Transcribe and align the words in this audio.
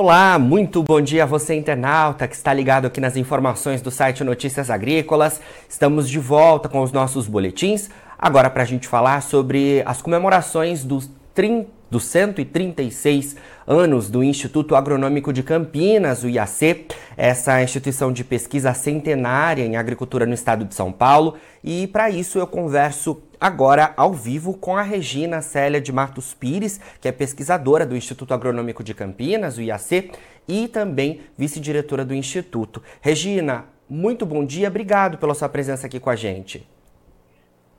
Olá, 0.00 0.38
muito 0.38 0.80
bom 0.80 1.00
dia 1.00 1.24
a 1.24 1.26
você 1.26 1.56
internauta 1.56 2.28
que 2.28 2.36
está 2.36 2.54
ligado 2.54 2.86
aqui 2.86 3.00
nas 3.00 3.16
informações 3.16 3.82
do 3.82 3.90
site 3.90 4.22
Notícias 4.22 4.70
Agrícolas. 4.70 5.40
Estamos 5.68 6.08
de 6.08 6.20
volta 6.20 6.68
com 6.68 6.82
os 6.82 6.92
nossos 6.92 7.26
boletins, 7.26 7.90
agora 8.16 8.48
para 8.48 8.62
a 8.62 8.64
gente 8.64 8.86
falar 8.86 9.20
sobre 9.22 9.82
as 9.84 10.00
comemorações 10.00 10.84
dos 10.84 11.10
30 11.34 11.78
dos 11.90 12.04
136 12.04 13.36
anos 13.66 14.10
do 14.10 14.22
Instituto 14.22 14.76
Agronômico 14.76 15.32
de 15.32 15.42
Campinas, 15.42 16.22
o 16.22 16.28
IAC, 16.28 16.86
essa 17.16 17.62
instituição 17.62 18.12
de 18.12 18.22
pesquisa 18.22 18.74
centenária 18.74 19.64
em 19.64 19.76
agricultura 19.76 20.26
no 20.26 20.34
estado 20.34 20.64
de 20.64 20.74
São 20.74 20.92
Paulo. 20.92 21.36
E 21.64 21.86
para 21.86 22.10
isso 22.10 22.38
eu 22.38 22.46
converso 22.46 23.22
agora 23.40 23.92
ao 23.96 24.12
vivo 24.12 24.54
com 24.54 24.76
a 24.76 24.82
Regina 24.82 25.40
Célia 25.40 25.80
de 25.80 25.92
Matos 25.92 26.34
Pires, 26.34 26.80
que 27.00 27.08
é 27.08 27.12
pesquisadora 27.12 27.86
do 27.86 27.96
Instituto 27.96 28.34
Agronômico 28.34 28.82
de 28.82 28.94
Campinas, 28.94 29.58
o 29.58 29.62
IAC, 29.62 30.10
e 30.46 30.68
também 30.68 31.20
vice-diretora 31.36 32.04
do 32.04 32.14
Instituto. 32.14 32.82
Regina, 33.00 33.66
muito 33.88 34.24
bom 34.26 34.44
dia, 34.44 34.68
obrigado 34.68 35.18
pela 35.18 35.34
sua 35.34 35.48
presença 35.48 35.86
aqui 35.86 36.00
com 36.00 36.10
a 36.10 36.16
gente. 36.16 36.66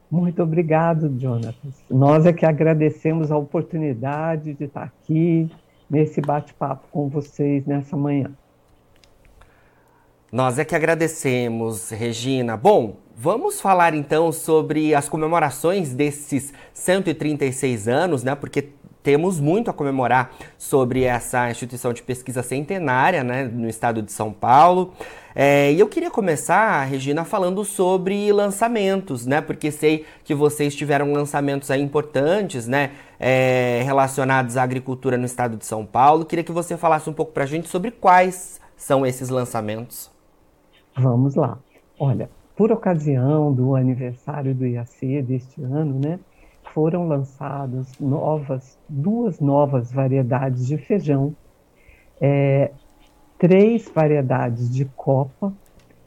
Muito 0.10 0.42
obrigado, 0.42 1.10
Jonathan. 1.20 1.70
Nós 1.90 2.26
é 2.26 2.34
que 2.34 2.46
agradecemos 2.46 3.32
a 3.32 3.38
oportunidade 3.38 4.56
de 4.56 4.64
estar 4.64 4.84
aqui 4.84 5.50
nesse 5.90 6.20
bate-papo 6.20 6.88
com 6.92 7.08
vocês 7.08 7.66
nessa 7.66 7.96
manhã. 7.96 8.32
Nós 10.32 10.60
é 10.60 10.66
que 10.66 10.76
agradecemos, 10.76 11.90
Regina. 11.90 12.56
Bom, 12.56 12.98
vamos 13.22 13.60
falar 13.60 13.94
então 13.94 14.32
sobre 14.32 14.96
as 14.96 15.10
comemorações 15.10 15.94
desses 15.94 16.54
136 16.74 17.90
anos, 17.90 18.24
né? 18.24 18.34
Porque 18.34 18.70
temos 19.04 19.42
muito 19.42 19.70
a 19.70 19.74
comemorar 19.74 20.32
sobre 20.58 21.04
essa 21.04 21.52
instituição 21.52 21.92
de 21.92 22.02
pesquisa 22.02 22.42
centenária 22.42 23.22
né, 23.22 23.44
no 23.44 23.68
estado 23.68 24.02
de 24.02 24.14
São 24.14 24.32
Paulo. 24.32 24.94
É, 25.36 25.74
e 25.74 25.80
eu 25.80 25.88
queria 25.90 26.10
começar, 26.10 26.82
Regina, 26.86 27.26
falando 27.26 27.66
sobre 27.66 28.32
lançamentos, 28.32 29.26
né? 29.26 29.42
Porque 29.42 29.70
sei 29.70 30.06
que 30.24 30.34
vocês 30.34 30.74
tiveram 30.74 31.12
lançamentos 31.12 31.70
aí 31.70 31.82
importantes, 31.82 32.68
né? 32.68 32.92
É, 33.20 33.82
relacionados 33.84 34.56
à 34.56 34.64
agricultura 34.64 35.18
no 35.18 35.26
estado 35.26 35.58
de 35.58 35.66
São 35.66 35.86
Paulo. 35.86 36.24
Queria 36.24 36.44
que 36.44 36.54
você 36.54 36.78
falasse 36.78 37.10
um 37.10 37.14
pouco 37.14 37.34
para 37.34 37.44
a 37.44 37.48
gente 37.48 37.68
sobre 37.68 37.92
quais 37.92 38.62
são 38.78 39.06
esses 39.06 39.28
lançamentos. 39.28 40.10
Vamos 40.96 41.36
lá. 41.36 41.58
Olha, 42.00 42.30
por 42.60 42.74
ocasião 42.74 43.54
do 43.54 43.74
aniversário 43.74 44.54
do 44.54 44.68
IAC 44.68 45.22
deste 45.22 45.64
ano, 45.64 45.98
né? 45.98 46.20
foram 46.74 47.08
lançadas 47.08 47.98
novas, 47.98 48.78
duas 48.90 49.40
novas 49.40 49.94
variedades 49.94 50.68
de 50.68 50.78
feijão, 50.78 51.34
é, 52.20 52.70
três 53.38 53.90
variedades 53.90 54.70
de 54.70 54.84
copa, 54.84 55.54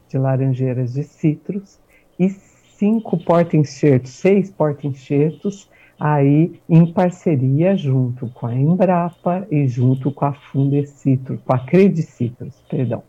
de 0.07 0.15
laranjeiras 0.19 0.93
de 0.93 1.01
citros, 1.01 1.79
e 2.19 2.29
cinco 2.29 3.17
porta-enxertos, 3.17 4.11
seis 4.11 4.51
porta-enxertos, 4.51 5.67
aí 5.99 6.61
em 6.69 6.85
parceria 6.93 7.75
junto 7.75 8.29
com 8.29 8.45
a 8.45 8.53
Embrapa 8.53 9.47
e 9.49 9.67
junto 9.67 10.11
com 10.11 10.25
a 10.25 10.33
Fundecitro, 10.33 11.39
com 11.43 11.51
a 11.51 11.57
Credicitrus, 11.57 12.61
perdão. 12.69 13.01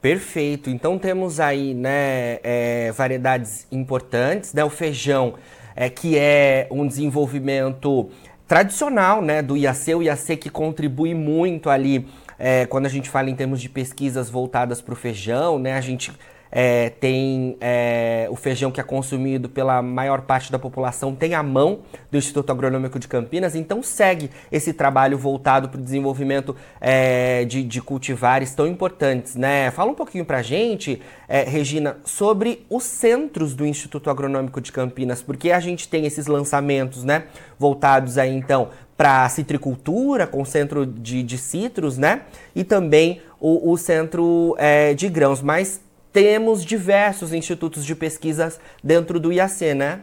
Perfeito. 0.00 0.70
Então 0.70 0.98
temos 0.98 1.40
aí 1.40 1.74
né, 1.74 2.38
é, 2.42 2.92
variedades 2.92 3.66
importantes, 3.70 4.54
né? 4.54 4.62
O 4.64 4.70
feijão 4.70 5.34
é, 5.74 5.90
que 5.90 6.16
é 6.16 6.68
um 6.70 6.86
desenvolvimento 6.86 8.08
tradicional 8.46 9.20
né, 9.20 9.42
do 9.42 9.56
IAC, 9.56 9.94
o 9.94 10.02
IAC 10.02 10.36
que 10.36 10.50
contribui 10.50 11.14
muito 11.14 11.68
ali 11.68 12.06
é, 12.38 12.64
quando 12.66 12.86
a 12.86 12.88
gente 12.88 13.10
fala 13.10 13.28
em 13.28 13.34
termos 13.34 13.60
de 13.60 13.68
pesquisas 13.68 14.30
voltadas 14.30 14.80
para 14.80 14.92
o 14.92 14.96
feijão, 14.96 15.58
né, 15.58 15.74
a 15.74 15.80
gente 15.80 16.12
é, 16.50 16.90
tem 16.90 17.56
é, 17.60 18.28
o 18.30 18.36
feijão 18.36 18.70
que 18.70 18.80
é 18.80 18.84
consumido 18.84 19.48
pela 19.48 19.82
maior 19.82 20.22
parte 20.22 20.50
da 20.50 20.58
população, 20.58 21.14
tem 21.14 21.34
a 21.34 21.42
mão 21.42 21.80
do 22.10 22.18
Instituto 22.18 22.50
Agronômico 22.50 22.98
de 22.98 23.08
Campinas, 23.08 23.54
então 23.54 23.82
segue 23.82 24.30
esse 24.50 24.72
trabalho 24.72 25.18
voltado 25.18 25.68
para 25.68 25.80
o 25.80 25.82
desenvolvimento 25.82 26.56
é, 26.80 27.44
de, 27.44 27.62
de, 27.62 27.80
cultivares 27.80 28.54
tão 28.54 28.66
importantes. 28.66 29.34
Né? 29.36 29.70
Fala 29.70 29.90
um 29.90 29.94
pouquinho 29.94 30.24
para 30.24 30.38
a 30.38 30.42
gente, 30.42 31.00
é, 31.28 31.42
Regina, 31.42 31.98
sobre 32.04 32.64
os 32.68 32.84
centros 32.84 33.54
do 33.54 33.66
Instituto 33.66 34.10
Agronômico 34.10 34.60
de 34.60 34.72
Campinas, 34.72 35.22
porque 35.22 35.50
a 35.50 35.60
gente 35.60 35.88
tem 35.88 36.06
esses 36.06 36.26
lançamentos 36.26 37.04
né, 37.04 37.24
voltados 37.58 38.18
aí 38.18 38.34
então 38.34 38.68
para 38.98 39.24
a 39.24 39.28
citricultura, 39.28 40.26
com 40.26 40.44
centro 40.44 40.84
de, 40.84 41.22
de 41.22 41.38
citros, 41.38 41.96
né? 41.96 42.22
E 42.52 42.64
também 42.64 43.22
o, 43.38 43.70
o 43.70 43.78
centro 43.78 44.56
é, 44.58 44.92
de 44.92 45.08
grãos. 45.08 45.40
Mas 45.40 45.80
temos 46.18 46.64
diversos 46.64 47.32
institutos 47.32 47.84
de 47.84 47.94
pesquisas 47.94 48.58
dentro 48.82 49.20
do 49.20 49.32
IAC, 49.32 49.72
né? 49.72 50.00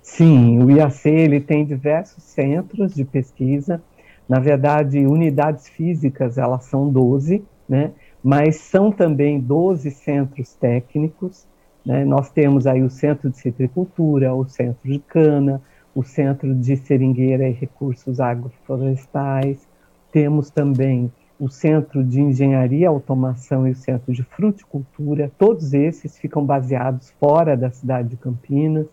Sim, 0.00 0.62
o 0.62 0.70
IAC 0.70 1.08
ele 1.08 1.40
tem 1.40 1.64
diversos 1.64 2.22
centros 2.22 2.94
de 2.94 3.04
pesquisa. 3.04 3.82
Na 4.28 4.38
verdade, 4.38 5.04
unidades 5.04 5.68
físicas, 5.68 6.38
elas 6.38 6.66
são 6.66 6.88
12, 6.88 7.42
né? 7.68 7.90
Mas 8.22 8.54
são 8.58 8.92
também 8.92 9.40
12 9.40 9.90
centros 9.90 10.54
técnicos. 10.54 11.44
Né? 11.84 12.04
Nós 12.04 12.30
temos 12.30 12.64
aí 12.64 12.84
o 12.84 12.90
Centro 12.90 13.28
de 13.28 13.36
Citricultura, 13.36 14.32
o 14.32 14.48
Centro 14.48 14.88
de 14.88 15.00
Cana, 15.00 15.60
o 15.92 16.04
Centro 16.04 16.54
de 16.54 16.76
Seringueira 16.76 17.48
e 17.48 17.52
Recursos 17.52 18.20
Agroflorestais. 18.20 19.66
Temos 20.12 20.50
também 20.50 21.10
o 21.38 21.48
Centro 21.48 22.02
de 22.02 22.20
Engenharia 22.20 22.88
Automação 22.88 23.68
e 23.68 23.72
o 23.72 23.76
Centro 23.76 24.12
de 24.12 24.22
Fruticultura, 24.22 25.30
todos 25.38 25.74
esses 25.74 26.16
ficam 26.18 26.44
baseados 26.44 27.10
fora 27.20 27.56
da 27.56 27.70
cidade 27.70 28.08
de 28.08 28.16
Campinas, 28.16 28.86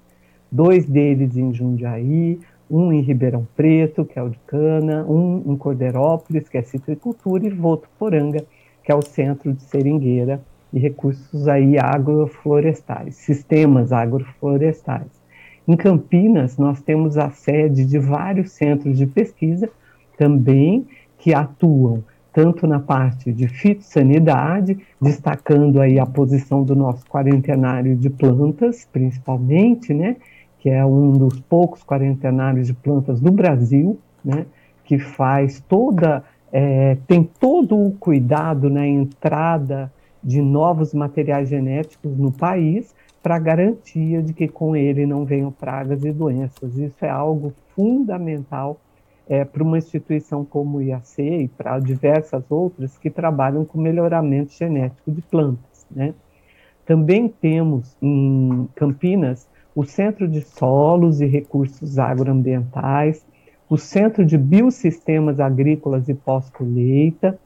dois 0.52 0.86
deles 0.86 1.38
em 1.38 1.54
Jundiaí, 1.54 2.40
um 2.70 2.92
em 2.92 3.02
Ribeirão 3.02 3.48
Preto, 3.56 4.04
que 4.04 4.20
é 4.20 4.22
o 4.22 4.30
de 4.30 4.40
Cana, 4.46 5.06
um 5.06 5.54
em 5.54 5.56
Cordeirópolis, 5.56 6.50
que 6.50 6.58
é 6.58 6.62
citricultura, 6.62 7.46
e 7.46 7.50
Votuporanga, 7.50 8.46
que 8.84 8.92
é 8.92 8.96
o 8.96 9.02
Centro 9.02 9.54
de 9.54 9.64
Seringueira 9.64 10.42
e 10.74 10.80
Recursos 10.80 11.48
aí 11.48 11.78
agroflorestais, 11.80 13.16
sistemas 13.16 13.94
agroflorestais. 13.94 15.24
Em 15.66 15.78
Campinas, 15.78 16.58
nós 16.58 16.82
temos 16.82 17.18
a 17.18 17.30
sede 17.30 17.86
de 17.86 17.98
vários 17.98 18.52
centros 18.52 18.98
de 18.98 19.06
pesquisa 19.06 19.70
também 20.18 20.86
que 21.18 21.34
atuam 21.34 22.04
tanto 22.34 22.66
na 22.66 22.80
parte 22.80 23.32
de 23.32 23.48
fitossanidade, 23.48 24.78
destacando 25.00 25.80
aí 25.80 26.00
a 26.00 26.06
posição 26.06 26.64
do 26.64 26.76
nosso 26.76 27.06
quarentenário 27.06 27.96
de 27.96 28.10
plantas, 28.10 28.88
principalmente, 28.92 29.94
né, 29.94 30.18
que 30.60 30.70
é 30.70 30.84
um 30.84 31.12
dos 31.12 31.40
poucos 31.42 31.84
quarentenários 31.84 32.68
de 32.68 32.74
plantas 32.74 33.22
do 33.22 33.32
Brasil, 33.32 34.00
né, 34.26 34.48
que 34.84 34.98
faz 34.98 35.62
toda, 35.70 36.24
é, 36.52 36.98
tem 37.08 37.24
todo 37.24 37.78
o 37.78 37.92
cuidado 37.92 38.70
na 38.70 38.88
entrada 38.88 39.92
de 40.24 40.42
novos 40.42 40.94
materiais 40.94 41.50
genéticos 41.50 42.18
no 42.18 42.32
país, 42.32 42.96
para 43.22 43.40
garantia 43.40 44.22
de 44.22 44.34
que 44.34 44.50
com 44.50 44.76
ele 44.76 45.06
não 45.06 45.24
venham 45.24 45.50
pragas 45.50 46.04
e 46.04 46.12
doenças. 46.12 46.78
Isso 46.78 47.06
é 47.06 47.10
algo 47.10 47.54
fundamental 47.74 48.78
é, 49.28 49.46
para 49.46 49.64
uma 49.64 49.78
instituição 49.78 50.44
como 50.44 50.78
o 50.78 50.82
IAC 50.82 51.22
e 51.22 51.48
para 51.48 51.80
diversas 51.80 52.44
outras 52.50 52.98
que 52.98 53.10
trabalham 53.10 53.64
com 53.64 53.80
melhoramento 53.80 54.52
genético 54.54 55.12
de 55.12 55.22
plantas. 55.22 55.86
Né? 55.90 56.14
Também 56.86 57.28
temos 57.28 57.96
em 58.02 58.68
Campinas 58.76 59.48
o 59.76 59.84
Centro 59.84 60.28
de 60.28 60.42
Solos 60.42 61.22
e 61.22 61.26
Recursos 61.26 61.98
Agroambientais, 61.98 63.26
o 63.70 63.78
Centro 63.78 64.26
de 64.26 64.38
Biosistemas 64.38 65.40
Agrícolas 65.40 66.08
e 66.10 66.14
Pós-Colheita. 66.14 67.40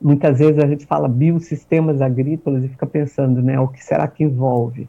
Muitas 0.00 0.38
vezes 0.38 0.58
a 0.58 0.66
gente 0.66 0.86
fala 0.86 1.06
biosistemas 1.06 2.00
agrícolas 2.00 2.64
e 2.64 2.68
fica 2.68 2.86
pensando, 2.86 3.42
né, 3.42 3.60
o 3.60 3.68
que 3.68 3.84
será 3.84 4.08
que 4.08 4.24
envolve? 4.24 4.88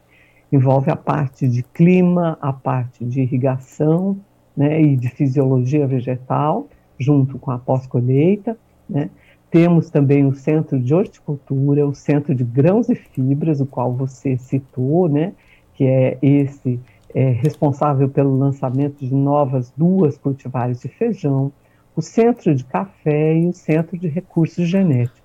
Envolve 0.49 0.89
a 0.89 0.95
parte 0.95 1.47
de 1.47 1.63
clima, 1.63 2.37
a 2.41 2.53
parte 2.53 3.03
de 3.03 3.21
irrigação, 3.21 4.17
né, 4.61 4.79
e 4.79 4.95
de 4.95 5.09
fisiologia 5.09 5.87
vegetal, 5.87 6.67
junto 6.99 7.39
com 7.39 7.49
a 7.49 7.57
pós-colheita. 7.57 8.55
Né. 8.87 9.09
Temos 9.49 9.89
também 9.89 10.23
o 10.23 10.35
Centro 10.35 10.79
de 10.79 10.93
Horticultura, 10.93 11.87
o 11.87 11.95
Centro 11.95 12.35
de 12.35 12.43
Grãos 12.43 12.87
e 12.87 12.93
Fibras, 12.93 13.59
o 13.59 13.65
qual 13.65 13.91
você 13.91 14.37
citou, 14.37 15.09
né, 15.09 15.33
que 15.73 15.83
é 15.83 16.15
esse 16.21 16.79
é, 17.15 17.31
responsável 17.31 18.07
pelo 18.07 18.37
lançamento 18.37 19.03
de 19.03 19.15
novas 19.15 19.73
duas 19.75 20.15
cultivares 20.15 20.79
de 20.79 20.89
feijão, 20.89 21.51
o 21.95 22.01
Centro 22.01 22.53
de 22.53 22.63
Café 22.63 23.35
e 23.35 23.47
o 23.47 23.53
Centro 23.53 23.97
de 23.97 24.07
Recursos 24.07 24.67
Genéticos. 24.67 25.19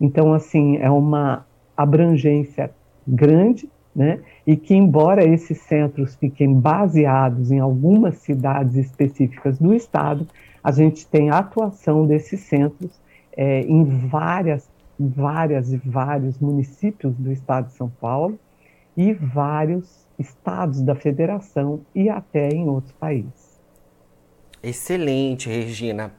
Então, 0.00 0.32
assim, 0.32 0.78
é 0.78 0.90
uma 0.90 1.46
abrangência 1.76 2.70
grande 3.06 3.68
né? 3.94 4.20
E 4.46 4.56
que, 4.56 4.74
embora 4.74 5.24
esses 5.24 5.58
centros 5.58 6.16
fiquem 6.16 6.52
baseados 6.52 7.50
em 7.50 7.60
algumas 7.60 8.16
cidades 8.16 8.74
específicas 8.74 9.58
do 9.58 9.72
estado, 9.74 10.26
a 10.62 10.72
gente 10.72 11.06
tem 11.06 11.30
a 11.30 11.38
atuação 11.38 12.06
desses 12.06 12.40
centros 12.40 12.90
é, 13.36 13.60
em 13.60 13.84
várias, 13.84 14.68
várias 14.98 15.72
e 15.72 15.76
vários 15.76 16.38
municípios 16.38 17.14
do 17.16 17.30
estado 17.30 17.68
de 17.68 17.74
São 17.74 17.88
Paulo 17.88 18.38
e 18.96 19.12
vários 19.12 20.06
estados 20.18 20.80
da 20.80 20.94
federação 20.94 21.80
e 21.94 22.08
até 22.08 22.48
em 22.48 22.68
outros 22.68 22.92
países. 22.92 23.60
Excelente, 24.62 25.48
Regina. 25.48 26.12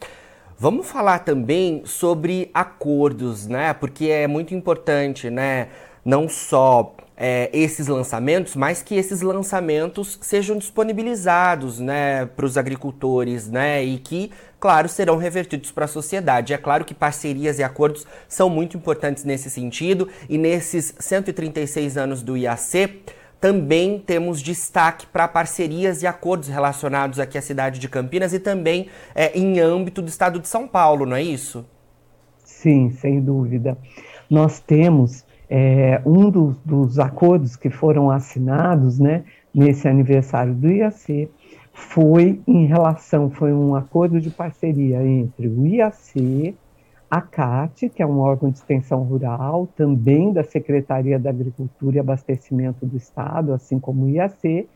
Vamos 0.58 0.90
falar 0.90 1.20
também 1.20 1.82
sobre 1.86 2.50
acordos, 2.54 3.48
né? 3.48 3.74
Porque 3.74 4.06
é 4.06 4.28
muito 4.28 4.54
importante, 4.54 5.30
né? 5.30 5.70
Não 6.04 6.30
só 6.30 6.95
é, 7.18 7.50
esses 7.54 7.88
lançamentos, 7.88 8.56
mas 8.56 8.82
que 8.82 8.96
esses 8.96 9.22
lançamentos 9.22 10.18
sejam 10.22 10.58
disponibilizados 10.58 11.80
né, 11.80 12.26
para 12.26 12.46
os 12.46 12.58
agricultores 12.58 13.50
né, 13.50 13.84
e 13.84 13.98
que, 13.98 14.32
claro, 14.60 14.90
serão 14.90 15.18
revertidos 15.18 15.72
para 15.72 15.86
a 15.86 15.88
sociedade. 15.88 16.54
É 16.54 16.58
claro 16.58 16.84
que 16.84 16.94
parcerias 16.94 17.60
e 17.60 17.64
acordos 17.64 18.06
são 18.28 18.50
muito 18.50 18.76
importantes 18.76 19.24
nesse 19.24 19.50
sentido 19.50 20.10
e 20.30 20.38
nesses 20.38 20.94
136 21.00 21.98
anos 21.98 22.22
do 22.22 22.36
IAC 22.36 23.04
também 23.40 24.00
temos 24.00 24.42
destaque 24.42 25.06
para 25.06 25.28
parcerias 25.28 26.02
e 26.02 26.08
acordos 26.08 26.50
relacionados 26.50 27.20
aqui 27.20 27.38
à 27.38 27.42
cidade 27.42 27.80
de 27.80 27.88
Campinas 27.88 28.34
e 28.34 28.40
também 28.40 28.88
é, 29.14 29.38
em 29.38 29.60
âmbito 29.60 30.02
do 30.02 30.08
estado 30.08 30.40
de 30.40 30.48
São 30.48 30.68
Paulo, 30.68 31.06
não 31.06 31.16
é 31.16 31.22
isso? 31.22 31.66
Sim, 32.44 32.90
sem 32.90 33.22
dúvida. 33.22 33.78
Nós 34.30 34.60
temos 34.60 35.24
é, 35.50 36.02
um 36.06 36.30
dos, 36.30 36.58
dos, 36.64 37.00
acordos 37.00 37.56
que 37.56 37.70
foram 37.70 38.10
assinados 38.10 39.00
né, 39.00 39.24
nesse 39.54 39.88
aniversário 39.88 40.54
do 40.54 40.70
IAC 40.70 41.30
foi 41.74 42.42
em 42.48 42.66
relação, 42.66 43.30
foi 43.30 43.54
um 43.54 43.76
acordo 43.76 44.20
de 44.20 44.30
parceria 44.30 45.06
entre 45.06 45.48
o 45.48 45.66
IAC, 45.66 46.56
a 47.10 47.22
CAT, 47.22 47.90
que 47.90 48.02
é 48.02 48.06
um 48.06 48.20
órgão 48.20 48.50
de 48.50 48.58
extensão 48.58 49.04
rural, 49.04 49.68
também 49.76 50.34
da 50.34 50.44
Secretaria 50.44 51.20
da 51.20 51.30
Agricultura 51.30 51.98
e 51.98 52.00
Abastecimento 52.00 52.86
do 52.86 52.98
Estado, 52.98 53.54
assim 53.54 53.80
como 53.80 54.06
o 54.06 54.10
IAC, 54.10 54.68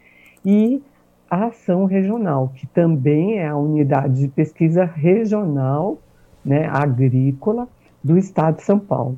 e 0.45 0.81
a 1.29 1.45
Ação 1.45 1.85
Regional, 1.85 2.51
que 2.55 2.67
também 2.67 3.39
é 3.39 3.47
a 3.47 3.55
unidade 3.55 4.21
de 4.21 4.27
pesquisa 4.27 4.83
regional 4.83 5.97
né, 6.43 6.67
agrícola 6.67 7.67
do 8.03 8.17
Estado 8.17 8.57
de 8.57 8.63
São 8.63 8.79
Paulo. 8.79 9.17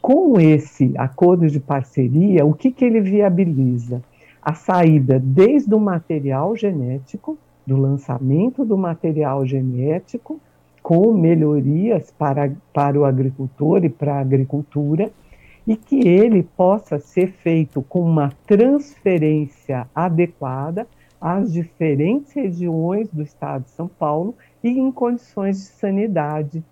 Com 0.00 0.40
esse 0.40 0.94
acordo 0.96 1.46
de 1.46 1.60
parceria, 1.60 2.46
o 2.46 2.54
que, 2.54 2.70
que 2.70 2.84
ele 2.84 3.02
viabiliza? 3.02 4.02
A 4.40 4.54
saída 4.54 5.18
desde 5.18 5.74
o 5.74 5.78
material 5.78 6.56
genético, 6.56 7.36
do 7.66 7.76
lançamento 7.76 8.64
do 8.64 8.78
material 8.78 9.44
genético, 9.44 10.40
com 10.82 11.12
melhorias 11.12 12.10
para, 12.10 12.50
para 12.72 12.98
o 12.98 13.04
agricultor 13.04 13.84
e 13.84 13.90
para 13.90 14.14
a 14.14 14.20
agricultura, 14.20 15.10
e 15.66 15.76
que 15.76 16.08
ele 16.08 16.42
possa 16.42 16.98
ser 16.98 17.32
feito 17.32 17.82
com 17.82 18.00
uma 18.00 18.32
transferência 18.46 19.86
adequada 19.94 20.86
às 21.20 21.52
diferentes 21.52 22.32
regiões 22.32 23.06
do 23.10 23.22
estado 23.22 23.64
de 23.64 23.70
São 23.70 23.86
Paulo 23.86 24.34
e 24.64 24.70
em 24.70 24.90
condições 24.90 25.58
de 25.58 25.64
sanidade 25.64 26.64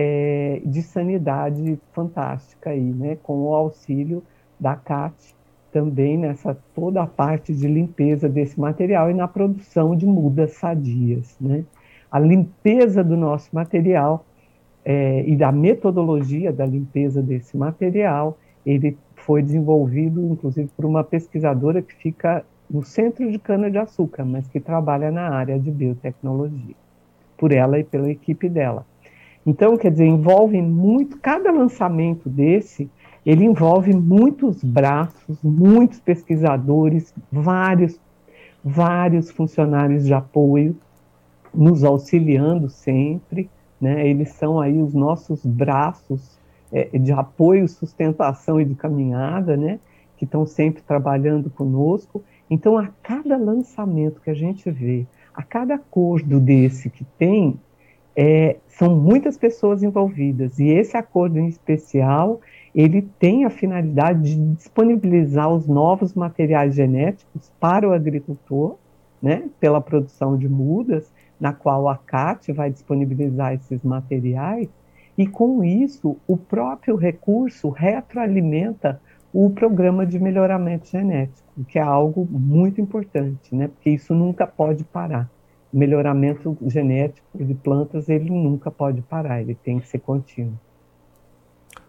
é, 0.00 0.62
de 0.64 0.80
sanidade 0.80 1.76
fantástica 1.92 2.70
aí, 2.70 2.80
né, 2.80 3.18
com 3.20 3.42
o 3.42 3.52
auxílio 3.52 4.22
da 4.58 4.76
CAT 4.76 5.34
também 5.72 6.16
nessa 6.16 6.56
toda 6.72 7.02
a 7.02 7.06
parte 7.06 7.52
de 7.52 7.66
limpeza 7.66 8.28
desse 8.28 8.58
material 8.58 9.10
e 9.10 9.14
na 9.14 9.26
produção 9.26 9.96
de 9.96 10.06
mudas 10.06 10.52
sadias, 10.52 11.36
né. 11.40 11.64
A 12.10 12.20
limpeza 12.20 13.02
do 13.02 13.16
nosso 13.16 13.50
material 13.52 14.24
é, 14.84 15.24
e 15.26 15.34
da 15.36 15.50
metodologia 15.50 16.52
da 16.52 16.64
limpeza 16.64 17.20
desse 17.20 17.56
material, 17.56 18.38
ele 18.64 18.96
foi 19.16 19.42
desenvolvido, 19.42 20.24
inclusive, 20.32 20.70
por 20.76 20.86
uma 20.86 21.02
pesquisadora 21.02 21.82
que 21.82 21.94
fica 21.94 22.44
no 22.70 22.84
centro 22.84 23.30
de 23.30 23.38
cana-de-açúcar, 23.38 24.24
mas 24.24 24.46
que 24.46 24.60
trabalha 24.60 25.10
na 25.10 25.28
área 25.28 25.58
de 25.58 25.70
biotecnologia, 25.70 26.76
por 27.36 27.52
ela 27.52 27.78
e 27.80 27.84
pela 27.84 28.08
equipe 28.08 28.48
dela. 28.48 28.86
Então, 29.48 29.78
quer 29.78 29.90
dizer, 29.90 30.04
envolve 30.04 30.60
muito, 30.60 31.16
cada 31.20 31.50
lançamento 31.50 32.28
desse, 32.28 32.90
ele 33.24 33.46
envolve 33.46 33.94
muitos 33.96 34.62
braços, 34.62 35.42
muitos 35.42 35.98
pesquisadores, 36.00 37.14
vários, 37.32 37.98
vários 38.62 39.30
funcionários 39.30 40.04
de 40.04 40.12
apoio 40.12 40.76
nos 41.54 41.82
auxiliando 41.82 42.68
sempre, 42.68 43.48
né? 43.80 44.06
Eles 44.06 44.32
são 44.32 44.60
aí 44.60 44.82
os 44.82 44.92
nossos 44.92 45.46
braços 45.46 46.38
é, 46.70 46.98
de 46.98 47.10
apoio, 47.12 47.66
sustentação 47.66 48.60
e 48.60 48.66
de 48.66 48.74
caminhada, 48.74 49.56
né? 49.56 49.80
Que 50.18 50.26
estão 50.26 50.44
sempre 50.44 50.82
trabalhando 50.82 51.48
conosco. 51.48 52.22
Então, 52.50 52.76
a 52.76 52.88
cada 53.02 53.38
lançamento 53.38 54.20
que 54.20 54.28
a 54.28 54.34
gente 54.34 54.70
vê, 54.70 55.06
a 55.32 55.42
cada 55.42 55.76
acordo 55.76 56.38
desse 56.38 56.90
que 56.90 57.02
tem, 57.16 57.58
é, 58.20 58.56
são 58.66 58.96
muitas 58.96 59.38
pessoas 59.38 59.84
envolvidas. 59.84 60.58
E 60.58 60.66
esse 60.66 60.96
acordo 60.96 61.38
em 61.38 61.46
especial 61.46 62.40
ele 62.74 63.02
tem 63.16 63.44
a 63.44 63.50
finalidade 63.50 64.34
de 64.34 64.54
disponibilizar 64.56 65.48
os 65.48 65.68
novos 65.68 66.14
materiais 66.14 66.74
genéticos 66.74 67.52
para 67.60 67.88
o 67.88 67.92
agricultor, 67.92 68.76
né, 69.22 69.48
pela 69.60 69.80
produção 69.80 70.36
de 70.36 70.48
mudas, 70.48 71.12
na 71.38 71.52
qual 71.52 71.88
a 71.88 71.96
CAT 71.96 72.52
vai 72.52 72.70
disponibilizar 72.70 73.54
esses 73.54 73.84
materiais, 73.84 74.68
e 75.16 75.24
com 75.24 75.62
isso 75.62 76.16
o 76.26 76.36
próprio 76.36 76.96
recurso 76.96 77.68
retroalimenta 77.68 79.00
o 79.32 79.48
programa 79.48 80.04
de 80.04 80.18
melhoramento 80.18 80.88
genético, 80.88 81.64
que 81.68 81.78
é 81.78 81.82
algo 81.82 82.26
muito 82.28 82.80
importante, 82.80 83.54
né, 83.54 83.68
porque 83.68 83.90
isso 83.90 84.12
nunca 84.12 84.44
pode 84.44 84.82
parar 84.82 85.30
melhoramento 85.72 86.56
genético 86.66 87.26
de 87.34 87.54
plantas 87.54 88.08
ele 88.08 88.30
nunca 88.30 88.70
pode 88.70 89.02
parar, 89.02 89.40
ele 89.40 89.54
tem 89.54 89.78
que 89.78 89.88
ser 89.88 89.98
contínuo. 89.98 90.58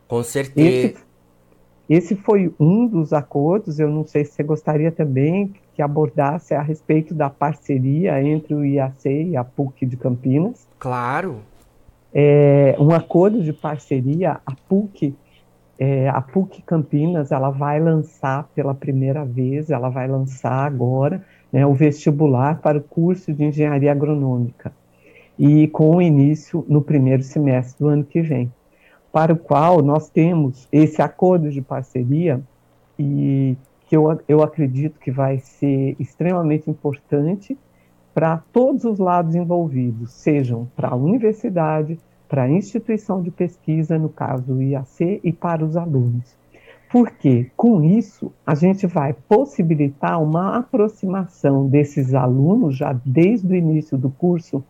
Com 0.07 0.23
certeza. 0.23 0.67
Esse, 0.67 0.97
esse 1.89 2.15
foi 2.15 2.53
um 2.59 2.87
dos 2.87 3.13
acordos, 3.13 3.79
eu 3.79 3.89
não 3.89 4.05
sei 4.05 4.25
se 4.25 4.33
você 4.33 4.43
gostaria 4.43 4.91
também 4.91 5.53
que 5.73 5.81
abordasse 5.81 6.53
a 6.53 6.61
respeito 6.61 7.13
da 7.13 7.29
parceria 7.29 8.21
entre 8.21 8.53
o 8.53 8.65
IAC 8.65 9.07
e 9.07 9.37
a 9.37 9.43
PUC 9.43 9.85
de 9.85 9.95
Campinas. 9.95 10.67
Claro. 10.77 11.39
É, 12.13 12.75
um 12.79 12.91
acordo 12.91 13.41
de 13.41 13.53
parceria, 13.53 14.41
a 14.45 14.53
PUC, 14.67 15.15
é, 15.79 16.09
a 16.09 16.21
PUC 16.21 16.61
Campinas, 16.63 17.31
ela 17.31 17.49
vai 17.49 17.79
lançar 17.79 18.49
pela 18.53 18.73
primeira 18.73 19.23
vez, 19.23 19.69
ela 19.69 19.89
vai 19.89 20.07
lançar 20.07 20.65
agora, 20.65 21.23
né, 21.51 21.65
o 21.65 21.73
vestibular 21.73 22.59
para 22.61 22.77
o 22.77 22.83
curso 22.83 23.33
de 23.33 23.43
engenharia 23.43 23.91
agronômica, 23.91 24.71
e 25.37 25.67
com 25.69 26.01
início 26.01 26.65
no 26.67 26.81
primeiro 26.81 27.23
semestre 27.23 27.79
do 27.79 27.87
ano 27.87 28.03
que 28.03 28.21
vem, 28.21 28.51
para 29.11 29.33
o 29.33 29.37
qual 29.37 29.81
nós 29.81 30.09
temos 30.09 30.67
esse 30.71 31.01
acordo 31.01 31.49
de 31.49 31.61
parceria, 31.61 32.41
e 32.97 33.55
que 33.87 33.97
eu, 33.97 34.19
eu 34.27 34.43
acredito 34.43 34.99
que 34.99 35.09
vai 35.09 35.39
ser 35.39 35.95
extremamente 35.99 36.69
importante 36.69 37.57
para 38.13 38.43
todos 38.51 38.83
os 38.83 38.99
lados 38.99 39.33
envolvidos, 39.33 40.11
sejam 40.11 40.67
para 40.75 40.89
a 40.89 40.95
universidade, 40.95 41.97
para 42.27 42.43
a 42.43 42.49
instituição 42.49 43.21
de 43.21 43.31
pesquisa, 43.31 43.97
no 43.97 44.09
caso 44.09 44.53
o 44.53 44.61
IAC, 44.61 45.19
e 45.23 45.33
para 45.33 45.65
os 45.65 45.75
alunos. 45.75 46.37
Porque, 46.91 47.51
com 47.55 47.83
isso, 47.83 48.33
a 48.43 48.55
gente 48.55 48.87
vai 48.87 49.13
possibilitar 49.13 50.21
uma 50.21 50.57
aproximação 50.57 51.67
desses 51.67 52.15
alunos, 52.15 52.75
já 52.75 52.99
desde 53.05 53.53
o 53.53 53.55
início 53.55 53.95
do 53.95 54.09
curso, 54.09 54.63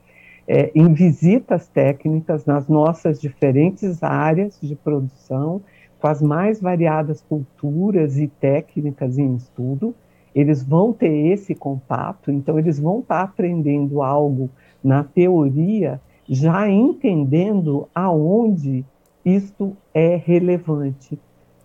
é, 0.45 0.69
em 0.75 0.93
visitas 0.93 1.69
técnicas 1.69 2.45
nas 2.45 2.67
nossas 2.67 3.21
diferentes 3.21 4.03
áreas 4.03 4.59
de 4.61 4.75
produção, 4.75 5.61
com 5.97 6.07
as 6.07 6.21
mais 6.21 6.59
variadas 6.59 7.21
culturas 7.21 8.17
e 8.17 8.27
técnicas 8.27 9.17
em 9.17 9.35
estudo. 9.35 9.95
Eles 10.35 10.61
vão 10.61 10.91
ter 10.91 11.13
esse 11.31 11.55
contato, 11.55 12.31
então, 12.31 12.59
eles 12.59 12.79
vão 12.79 12.99
estar 12.99 13.21
aprendendo 13.21 14.01
algo 14.01 14.49
na 14.83 15.05
teoria, 15.05 16.01
já 16.27 16.69
entendendo 16.69 17.87
aonde 17.95 18.85
isto 19.23 19.75
é 19.93 20.17
relevante 20.17 21.17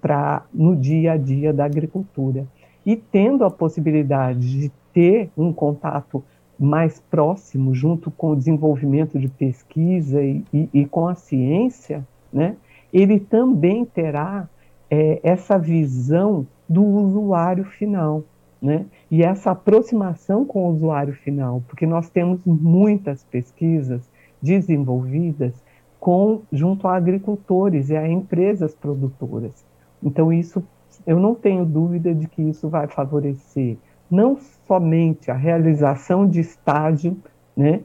para 0.04 0.44
no 0.52 0.76
dia 0.76 1.12
a 1.12 1.16
dia 1.16 1.50
da 1.50 1.64
agricultura. 1.64 2.46
E 2.84 2.94
tendo 2.94 3.42
a 3.42 3.50
possibilidade 3.50 4.60
de 4.60 4.72
ter 4.92 5.30
um 5.34 5.50
contato 5.50 6.22
mais 6.58 7.00
próximo, 7.10 7.74
junto 7.74 8.10
com 8.10 8.32
o 8.32 8.36
desenvolvimento 8.36 9.18
de 9.18 9.28
pesquisa 9.28 10.22
e, 10.22 10.44
e, 10.52 10.68
e 10.74 10.84
com 10.84 11.08
a 11.08 11.14
ciência, 11.14 12.06
né, 12.30 12.54
ele 12.92 13.18
também 13.18 13.86
terá 13.86 14.46
é, 14.90 15.20
essa 15.22 15.56
visão 15.56 16.46
do 16.68 16.84
usuário 16.84 17.64
final, 17.64 18.22
né, 18.60 18.84
e 19.10 19.22
essa 19.22 19.52
aproximação 19.52 20.44
com 20.44 20.66
o 20.66 20.74
usuário 20.74 21.14
final, 21.14 21.62
porque 21.66 21.86
nós 21.86 22.10
temos 22.10 22.40
muitas 22.44 23.24
pesquisas 23.24 24.02
desenvolvidas 24.42 25.54
com 25.98 26.42
junto 26.52 26.86
a 26.86 26.94
agricultores 26.94 27.88
e 27.88 27.96
a 27.96 28.06
empresas 28.06 28.74
produtoras. 28.74 29.64
Então 30.04 30.32
isso 30.32 30.62
eu 31.06 31.18
não 31.18 31.34
tenho 31.34 31.64
dúvida 31.64 32.14
de 32.14 32.28
que 32.28 32.42
isso 32.42 32.68
vai 32.68 32.86
favorecer 32.86 33.76
não 34.10 34.38
somente 34.66 35.30
a 35.30 35.34
realização 35.34 36.26
de 36.26 36.40
estágio, 36.40 37.16
né, 37.56 37.80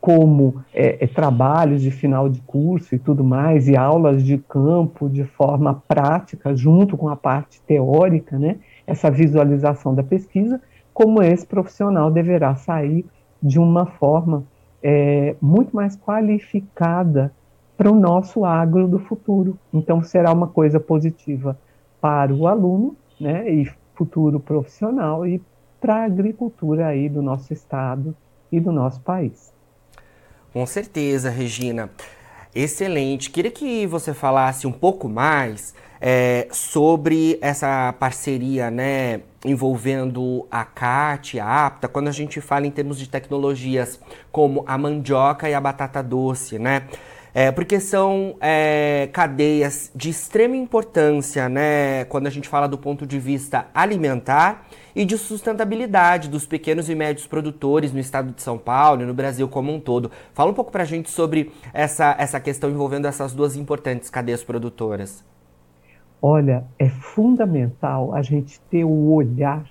como 0.00 0.62
é, 0.72 1.04
é, 1.04 1.06
trabalhos 1.06 1.82
de 1.82 1.90
final 1.90 2.28
de 2.28 2.40
curso 2.42 2.94
e 2.94 2.98
tudo 2.98 3.22
mais, 3.22 3.68
e 3.68 3.76
aulas 3.76 4.22
de 4.24 4.38
campo 4.38 5.08
de 5.08 5.24
forma 5.24 5.82
prática, 5.86 6.56
junto 6.56 6.96
com 6.96 7.08
a 7.08 7.16
parte 7.16 7.60
teórica, 7.62 8.38
né, 8.38 8.56
essa 8.86 9.10
visualização 9.10 9.94
da 9.94 10.02
pesquisa, 10.02 10.60
como 10.92 11.22
esse 11.22 11.46
profissional 11.46 12.10
deverá 12.10 12.54
sair 12.54 13.04
de 13.42 13.58
uma 13.58 13.84
forma 13.84 14.44
é, 14.82 15.36
muito 15.40 15.74
mais 15.74 15.96
qualificada 15.96 17.32
para 17.76 17.90
o 17.90 17.94
nosso 17.94 18.44
agro 18.44 18.86
do 18.86 19.00
futuro. 19.00 19.58
Então, 19.72 20.02
será 20.02 20.32
uma 20.32 20.46
coisa 20.46 20.78
positiva 20.78 21.58
para 22.04 22.34
o 22.34 22.46
aluno, 22.46 22.94
né, 23.18 23.50
e 23.50 23.72
futuro 23.94 24.38
profissional, 24.38 25.26
e 25.26 25.40
para 25.80 26.02
a 26.02 26.04
agricultura 26.04 26.88
aí 26.88 27.08
do 27.08 27.22
nosso 27.22 27.50
estado 27.50 28.14
e 28.52 28.60
do 28.60 28.70
nosso 28.70 29.00
país. 29.00 29.50
Com 30.52 30.66
certeza, 30.66 31.30
Regina. 31.30 31.88
Excelente. 32.54 33.30
Queria 33.30 33.50
que 33.50 33.86
você 33.86 34.12
falasse 34.12 34.66
um 34.66 34.70
pouco 34.70 35.08
mais 35.08 35.74
é, 35.98 36.46
sobre 36.50 37.38
essa 37.40 37.94
parceria, 37.98 38.70
né, 38.70 39.22
envolvendo 39.42 40.46
a 40.50 40.62
CAT, 40.62 41.40
a 41.40 41.64
APTA, 41.64 41.88
quando 41.88 42.08
a 42.08 42.12
gente 42.12 42.38
fala 42.38 42.66
em 42.66 42.70
termos 42.70 42.98
de 42.98 43.08
tecnologias 43.08 43.98
como 44.30 44.62
a 44.66 44.76
mandioca 44.76 45.48
e 45.48 45.54
a 45.54 45.60
batata 45.60 46.02
doce, 46.02 46.58
né? 46.58 46.86
É, 47.36 47.50
porque 47.50 47.80
são 47.80 48.36
é, 48.40 49.08
cadeias 49.12 49.90
de 49.92 50.08
extrema 50.08 50.54
importância, 50.54 51.48
né, 51.48 52.04
quando 52.04 52.28
a 52.28 52.30
gente 52.30 52.48
fala 52.48 52.68
do 52.68 52.78
ponto 52.78 53.04
de 53.04 53.18
vista 53.18 53.66
alimentar 53.74 54.64
e 54.94 55.04
de 55.04 55.18
sustentabilidade 55.18 56.28
dos 56.28 56.46
pequenos 56.46 56.88
e 56.88 56.94
médios 56.94 57.26
produtores 57.26 57.92
no 57.92 57.98
estado 57.98 58.30
de 58.30 58.40
São 58.40 58.56
Paulo 58.56 59.02
e 59.02 59.04
no 59.04 59.12
Brasil 59.12 59.48
como 59.48 59.74
um 59.74 59.80
todo. 59.80 60.12
Fala 60.32 60.52
um 60.52 60.54
pouco 60.54 60.70
para 60.70 60.84
a 60.84 60.86
gente 60.86 61.10
sobre 61.10 61.50
essa, 61.72 62.14
essa 62.20 62.38
questão 62.38 62.70
envolvendo 62.70 63.08
essas 63.08 63.32
duas 63.32 63.56
importantes 63.56 64.08
cadeias 64.08 64.44
produtoras. 64.44 65.24
Olha, 66.22 66.64
é 66.78 66.88
fundamental 66.88 68.14
a 68.14 68.22
gente 68.22 68.60
ter 68.70 68.84
o 68.84 69.12
olhar 69.12 69.68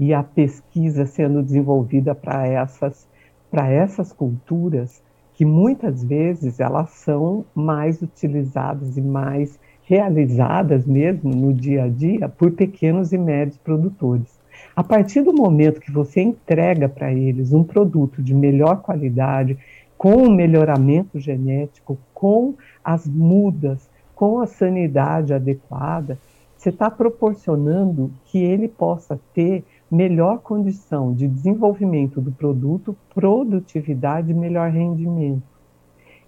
e 0.00 0.12
a 0.12 0.24
pesquisa 0.24 1.06
sendo 1.06 1.44
desenvolvida 1.44 2.12
para 2.12 2.44
essas, 2.44 3.08
para 3.52 3.70
essas 3.70 4.12
culturas 4.12 5.03
que 5.34 5.44
muitas 5.44 6.02
vezes 6.02 6.60
elas 6.60 6.90
são 6.90 7.44
mais 7.54 8.00
utilizadas 8.00 8.96
e 8.96 9.02
mais 9.02 9.58
realizadas 9.82 10.86
mesmo 10.86 11.34
no 11.34 11.52
dia 11.52 11.84
a 11.84 11.88
dia 11.88 12.28
por 12.28 12.52
pequenos 12.52 13.12
e 13.12 13.18
médios 13.18 13.58
produtores. 13.58 14.40
A 14.74 14.82
partir 14.82 15.22
do 15.22 15.32
momento 15.32 15.80
que 15.80 15.92
você 15.92 16.20
entrega 16.20 16.88
para 16.88 17.12
eles 17.12 17.52
um 17.52 17.62
produto 17.62 18.22
de 18.22 18.34
melhor 18.34 18.80
qualidade, 18.80 19.58
com 19.98 20.16
o 20.16 20.30
melhoramento 20.30 21.18
genético, 21.18 21.98
com 22.12 22.54
as 22.82 23.06
mudas, 23.06 23.88
com 24.14 24.40
a 24.40 24.46
sanidade 24.46 25.34
adequada, 25.34 26.18
você 26.56 26.70
está 26.70 26.90
proporcionando 26.90 28.10
que 28.24 28.38
ele 28.38 28.68
possa 28.68 29.20
ter 29.34 29.64
melhor 29.90 30.38
condição 30.38 31.12
de 31.12 31.28
desenvolvimento 31.28 32.20
do 32.20 32.32
produto, 32.32 32.96
produtividade 33.14 34.30
e 34.30 34.34
melhor 34.34 34.70
rendimento. 34.70 35.42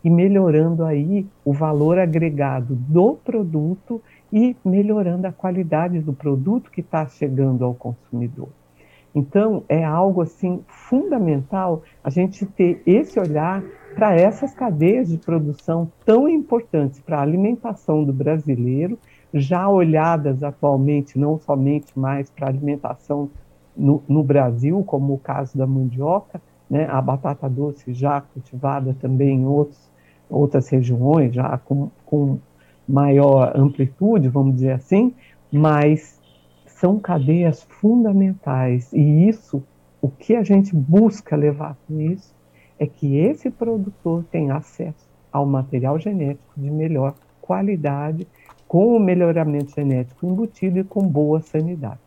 E 0.04 0.10
melhorando 0.10 0.84
aí 0.84 1.26
o 1.44 1.52
valor 1.52 1.98
agregado 1.98 2.75
do 2.75 3.14
produto 3.14 4.00
e 4.32 4.54
melhorando 4.64 5.26
a 5.26 5.32
qualidade 5.32 5.98
do 6.00 6.12
produto 6.12 6.70
que 6.70 6.80
está 6.80 7.06
chegando 7.06 7.64
ao 7.64 7.75
consumidor. 7.75 8.48
Então, 9.14 9.64
é 9.66 9.82
algo 9.82 10.20
assim 10.20 10.60
fundamental 10.68 11.82
a 12.04 12.10
gente 12.10 12.44
ter 12.44 12.82
esse 12.86 13.18
olhar 13.18 13.64
para 13.94 14.14
essas 14.14 14.52
cadeias 14.52 15.08
de 15.08 15.16
produção 15.16 15.90
tão 16.04 16.28
importantes 16.28 17.00
para 17.00 17.18
a 17.18 17.22
alimentação 17.22 18.04
do 18.04 18.12
brasileiro, 18.12 18.98
já 19.32 19.66
olhadas 19.68 20.42
atualmente 20.42 21.18
não 21.18 21.38
somente 21.38 21.98
mais 21.98 22.28
para 22.28 22.46
a 22.46 22.50
alimentação 22.50 23.30
no, 23.76 24.02
no, 24.09 24.23
Brasil, 24.23 24.83
como 24.85 25.14
o 25.14 25.18
caso 25.18 25.56
da 25.56 25.66
mandioca, 25.66 26.40
né, 26.68 26.87
a 26.90 27.00
batata 27.00 27.49
doce 27.49 27.92
já 27.92 28.21
cultivada 28.21 28.97
também 29.00 29.40
em 29.40 29.47
outros, 29.47 29.90
outras 30.28 30.68
regiões, 30.68 31.35
já 31.35 31.59
com, 31.59 31.90
com 32.04 32.38
maior 32.88 33.52
amplitude, 33.56 34.28
vamos 34.28 34.56
dizer 34.56 34.73
assim, 34.73 35.14
mas 35.52 36.21
são 36.66 36.99
cadeias 36.99 37.62
fundamentais 37.62 38.92
e 38.92 39.28
isso, 39.28 39.62
o 40.00 40.09
que 40.09 40.35
a 40.35 40.42
gente 40.42 40.75
busca 40.75 41.35
levar 41.37 41.76
com 41.87 42.00
isso, 42.00 42.35
é 42.78 42.87
que 42.87 43.16
esse 43.16 43.50
produtor 43.50 44.25
tenha 44.30 44.56
acesso 44.56 45.09
ao 45.33 45.47
material 45.47 45.99
genético 45.99 46.52
de 46.56 46.71
melhor 46.71 47.14
qualidade, 47.40 48.26
com 48.66 48.97
o 48.97 49.00
melhoramento 49.00 49.73
genético 49.75 50.26
embutido 50.26 50.78
e 50.78 50.85
com 50.85 51.06
boa 51.06 51.40
sanidade. 51.40 52.00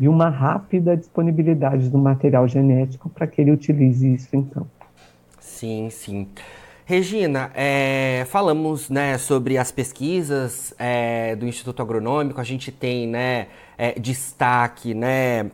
E 0.00 0.08
uma 0.08 0.28
rápida 0.28 0.96
disponibilidade 0.96 1.88
do 1.88 1.98
material 1.98 2.46
genético 2.46 3.08
para 3.08 3.26
que 3.26 3.40
ele 3.40 3.50
utilize 3.50 4.14
isso 4.14 4.34
em 4.34 4.42
campo. 4.42 4.70
Sim, 5.40 5.88
sim. 5.90 6.28
Regina, 6.84 7.50
é, 7.54 8.24
falamos 8.28 8.88
né, 8.88 9.18
sobre 9.18 9.58
as 9.58 9.70
pesquisas 9.70 10.72
é, 10.78 11.36
do 11.36 11.46
Instituto 11.46 11.82
Agronômico, 11.82 12.40
a 12.40 12.44
gente 12.44 12.72
tem 12.72 13.06
né, 13.06 13.48
é, 13.76 13.98
destaque 13.98 14.94
né, 14.94 15.50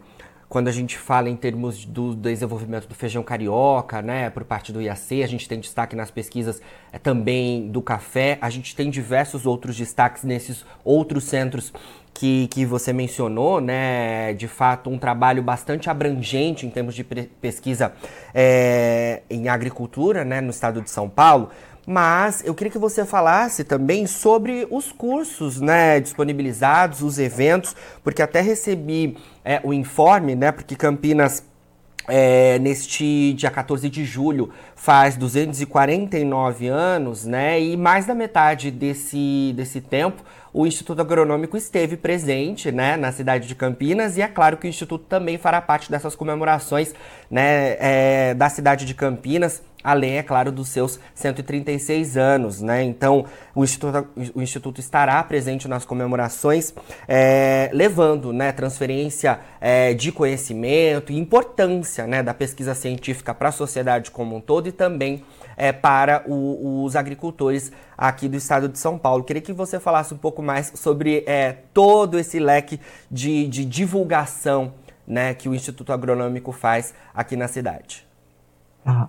quando 0.49 0.69
a 0.69 0.73
gente 0.73 0.99
fala 0.99 1.29
em 1.29 1.37
termos 1.37 1.85
do 1.85 2.15
desenvolvimento 2.15 2.87
do 2.87 2.95
feijão 2.95 3.23
carioca, 3.23 4.03
né, 4.03 4.31
por 4.31 4.45
parte 4.45 4.73
do 4.73 4.81
IAC, 4.81 5.23
a 5.23 5.27
gente 5.27 5.49
tem 5.49 5.59
destaque 5.59 5.97
nas 5.97 6.11
pesquisas 6.11 6.61
é, 6.93 6.99
também 6.99 7.69
do 7.69 7.83
café, 7.83 8.39
a 8.41 8.51
gente 8.51 8.75
tem 8.77 8.91
diversos 8.91 9.47
outros 9.47 9.77
destaques 9.77 10.25
nesses 10.25 10.65
outros 10.85 11.25
centros 11.25 11.73
que, 12.13 12.47
que 12.49 12.65
você 12.65 12.93
mencionou, 12.93 13.61
né, 13.61 14.33
de 14.35 14.47
fato 14.47 14.89
um 14.89 14.99
trabalho 14.99 15.43
bastante 15.43 15.91
abrangente 15.91 16.65
em 16.65 16.71
termos 16.71 16.95
de 16.95 17.03
pesquisa 17.03 17.93
é, 18.33 19.23
em 19.29 19.49
agricultura, 19.49 20.25
né, 20.25 20.41
no 20.41 20.51
estado 20.51 20.81
de 20.81 20.91
São 20.91 21.09
Paulo. 21.09 21.51
Mas 21.87 22.43
eu 22.45 22.55
queria 22.55 22.71
que 22.71 22.79
você 22.79 23.05
falasse 23.05 23.65
também 23.65 24.07
sobre 24.07 24.67
os 24.71 24.91
cursos, 24.91 25.61
né, 25.61 26.01
disponibilizados, 26.01 27.03
os 27.03 27.19
eventos, 27.19 27.77
porque 28.03 28.23
até 28.23 28.41
recebi 28.41 29.17
é, 29.45 29.61
o 29.63 29.73
informe, 29.73 30.35
né, 30.35 30.51
porque 30.51 30.75
Campinas 30.75 31.45
é, 32.07 32.59
neste 32.59 33.33
dia 33.35 33.51
14 33.51 33.89
de 33.89 34.05
julho 34.05 34.51
faz 34.77 35.17
249 35.17 36.69
anos, 36.69 37.25
né? 37.25 37.59
E 37.59 37.79
mais 37.79 38.05
da 38.05 38.15
metade 38.15 38.71
desse, 38.71 39.55
desse 39.57 39.81
tempo 39.81 40.23
o 40.55 40.69
Instituto 40.69 41.01
Agronômico 41.01 41.57
esteve 41.57 41.97
presente 41.97 42.71
né, 42.71 42.97
na 42.97 43.11
cidade 43.11 43.49
de 43.49 43.57
Campinas 43.57 44.17
e 44.17 44.23
é 44.23 44.29
claro 44.29 44.57
que 44.57 44.69
o 44.69 44.71
Instituto 44.71 45.05
também 45.05 45.37
fará 45.37 45.61
parte 45.61 45.91
dessas 45.91 46.15
comemorações 46.15 46.95
né, 47.29 47.77
é, 47.81 48.35
da 48.35 48.49
cidade 48.49 48.85
de 48.85 48.95
Campinas, 48.95 49.61
além, 49.85 50.17
é 50.17 50.23
claro, 50.23 50.51
dos 50.51 50.69
seus 50.69 50.99
136 51.15 52.17
anos. 52.17 52.63
Né? 52.63 52.83
Então, 52.83 53.27
o 53.55 53.63
Instituto, 53.63 54.09
o 54.35 54.41
Instituto 54.41 54.81
estará 54.81 55.23
presente 55.23 55.69
nas 55.69 55.85
comemorações, 55.85 56.75
é, 57.07 57.69
levando 57.75 58.33
né, 58.33 58.51
transferência 58.51 59.39
é, 59.61 59.93
de 59.93 60.11
conhecimento 60.11 61.13
e 61.13 61.19
importância 61.19 62.07
né, 62.07 62.23
da 62.23 62.33
pesquisa 62.33 62.75
científica 62.75 63.35
para 63.35 63.51
a 63.51 63.53
sociedade 63.53 64.11
como 64.11 64.37
um 64.37 64.41
todo 64.41 64.67
e 64.67 64.73
também 64.73 65.23
é, 65.57 65.71
para 65.71 66.25
o, 66.27 66.85
os 66.85 66.97
agricultores 66.97 67.71
aqui 67.97 68.27
do 68.27 68.37
estado 68.37 68.69
de 68.69 68.79
São 68.79 68.99
Paulo. 68.99 69.23
Queria 69.23 69.43
que 69.43 69.53
você 69.53 69.79
falasse 69.79 70.15
um 70.15 70.19
pouco 70.19 70.43
mais 70.43 70.73
sobre 70.75 71.25
é, 71.27 71.53
todo 71.75 72.19
esse 72.19 72.39
leque 72.39 72.81
de, 73.11 73.47
de 73.47 73.65
divulgação 73.65 74.73
né, 75.07 75.35
que 75.35 75.49
o 75.49 75.55
Instituto 75.55 75.93
Agronômico 75.93 76.53
faz 76.53 76.95
aqui 77.15 77.37
na 77.37 77.49
cidade. 77.49 78.07
Ah, 78.85 79.09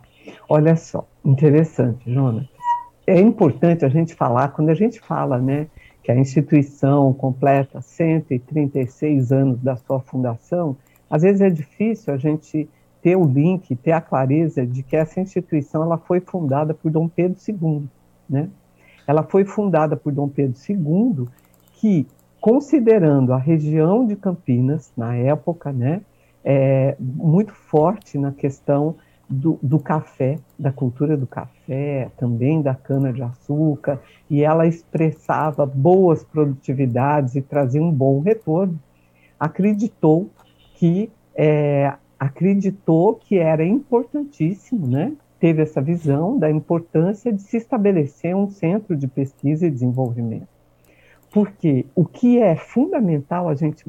olha 0.49 0.75
só, 0.75 1.07
interessante, 1.23 2.11
Jonas. 2.11 2.45
É 3.07 3.19
importante 3.19 3.85
a 3.85 3.89
gente 3.89 4.15
falar, 4.15 4.49
quando 4.49 4.69
a 4.69 4.73
gente 4.73 4.99
fala 4.99 5.37
né, 5.37 5.67
que 6.03 6.11
a 6.11 6.15
instituição 6.15 7.13
completa 7.13 7.81
136 7.81 9.31
anos 9.31 9.59
da 9.61 9.75
sua 9.75 9.99
fundação, 9.99 10.75
às 11.09 11.21
vezes 11.21 11.41
é 11.41 11.49
difícil 11.49 12.13
a 12.13 12.17
gente 12.17 12.67
ter 13.01 13.15
o 13.15 13.25
link, 13.25 13.75
ter 13.75 13.91
a 13.91 14.01
clareza 14.01 14.65
de 14.65 14.81
que 14.81 14.95
essa 14.95 15.19
instituição 15.19 15.83
ela 15.83 15.97
foi 15.97 16.19
fundada 16.19 16.73
por 16.73 16.91
Dom 16.91 17.07
Pedro 17.07 17.37
II, 17.47 17.83
né? 18.27 18.49
Ela 19.07 19.21
foi 19.21 19.45
fundada 19.45 19.95
por 19.95 20.11
Dom 20.11 20.27
Pedro 20.27 20.57
II, 20.67 21.27
que 21.73 22.07
considerando 22.41 23.33
a 23.33 23.37
região 23.37 24.05
de 24.05 24.15
Campinas 24.15 24.91
na 24.97 25.15
época, 25.15 25.71
né, 25.71 26.01
é, 26.43 26.95
muito 26.99 27.53
forte 27.53 28.17
na 28.17 28.31
questão 28.31 28.95
do, 29.29 29.59
do 29.61 29.79
café, 29.79 30.37
da 30.57 30.71
cultura 30.71 31.17
do 31.17 31.25
café, 31.25 32.09
também 32.17 32.61
da 32.61 32.75
cana-de-açúcar, 32.75 33.99
e 34.29 34.43
ela 34.43 34.67
expressava 34.67 35.65
boas 35.65 36.23
produtividades 36.23 37.35
e 37.35 37.41
trazia 37.41 37.81
um 37.81 37.91
bom 37.91 38.21
retorno, 38.21 38.79
acreditou 39.39 40.29
que 40.75 41.09
é, 41.35 41.93
acreditou 42.19 43.15
que 43.15 43.37
era 43.37 43.63
importantíssimo, 43.63 44.87
né? 44.87 45.13
Teve 45.39 45.61
essa 45.61 45.81
visão 45.81 46.39
da 46.39 46.49
importância 46.49 47.31
de 47.31 47.41
se 47.41 47.57
estabelecer 47.57 48.35
um 48.35 48.49
centro 48.49 48.95
de 48.95 49.07
pesquisa 49.07 49.67
e 49.67 49.71
desenvolvimento. 49.71 50.47
Porque 51.31 51.85
o 51.93 52.05
que 52.05 52.39
é 52.39 52.55
fundamental, 52.55 53.49
a 53.49 53.55
gente 53.55 53.85